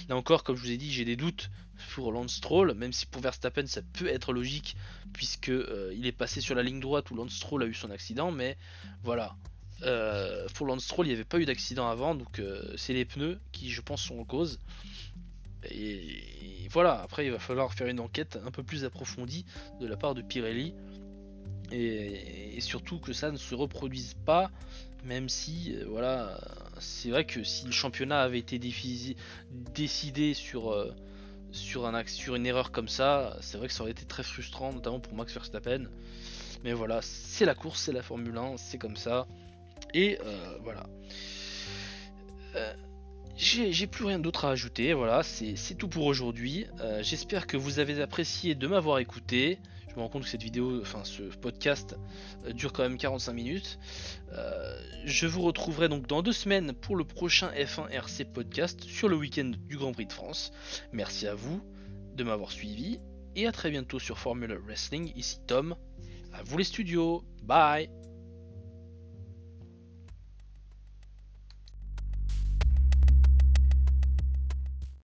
[0.08, 1.50] là encore, comme je vous ai dit, j'ai des doutes
[1.92, 4.76] pour Lance Stroll, même si pour Verstappen ça peut être logique,
[5.12, 8.30] puisque euh, est passé sur la ligne droite où Lance Stroll a eu son accident,
[8.30, 8.56] mais
[9.02, 9.36] voilà.
[9.82, 12.40] Euh, pour il n'y avait pas eu d'accident avant, donc
[12.76, 14.58] c'est les pneus qui, je pense, sont en cause.
[15.70, 19.44] Et, voilà, après il va falloir faire une enquête un peu plus approfondie
[19.80, 20.74] de la part de Pirelli.
[21.72, 24.50] Et, surtout que ça ne se reproduise pas,
[25.04, 26.40] même si, euh, voilà,
[26.78, 28.58] c'est vrai que si le championnat avait été
[29.74, 30.94] décidé sur, euh,
[31.52, 31.86] sur
[32.34, 35.32] une erreur comme ça, c'est vrai que ça aurait été très frustrant, notamment pour Max
[35.32, 35.86] Verstappen.
[36.64, 39.26] Mais voilà, c'est la course, c'est la Formule 1, c'est comme ça.
[39.94, 40.86] Et euh, voilà
[43.36, 46.66] j'ai plus rien d'autre à ajouter, voilà, c'est tout pour aujourd'hui.
[46.80, 49.58] Euh, j'espère que vous avez apprécié de m'avoir écouté.
[49.88, 51.96] Je me rends compte que cette vidéo, enfin ce podcast
[52.46, 53.78] euh, dure quand même 45 minutes.
[54.32, 59.08] Euh, je vous retrouverai donc dans deux semaines pour le prochain F1 RC podcast sur
[59.08, 60.52] le week-end du Grand Prix de France.
[60.92, 61.62] Merci à vous
[62.14, 63.00] de m'avoir suivi
[63.36, 65.12] et à très bientôt sur Formula Wrestling.
[65.16, 65.76] Ici Tom,
[66.32, 67.88] à vous les studios, bye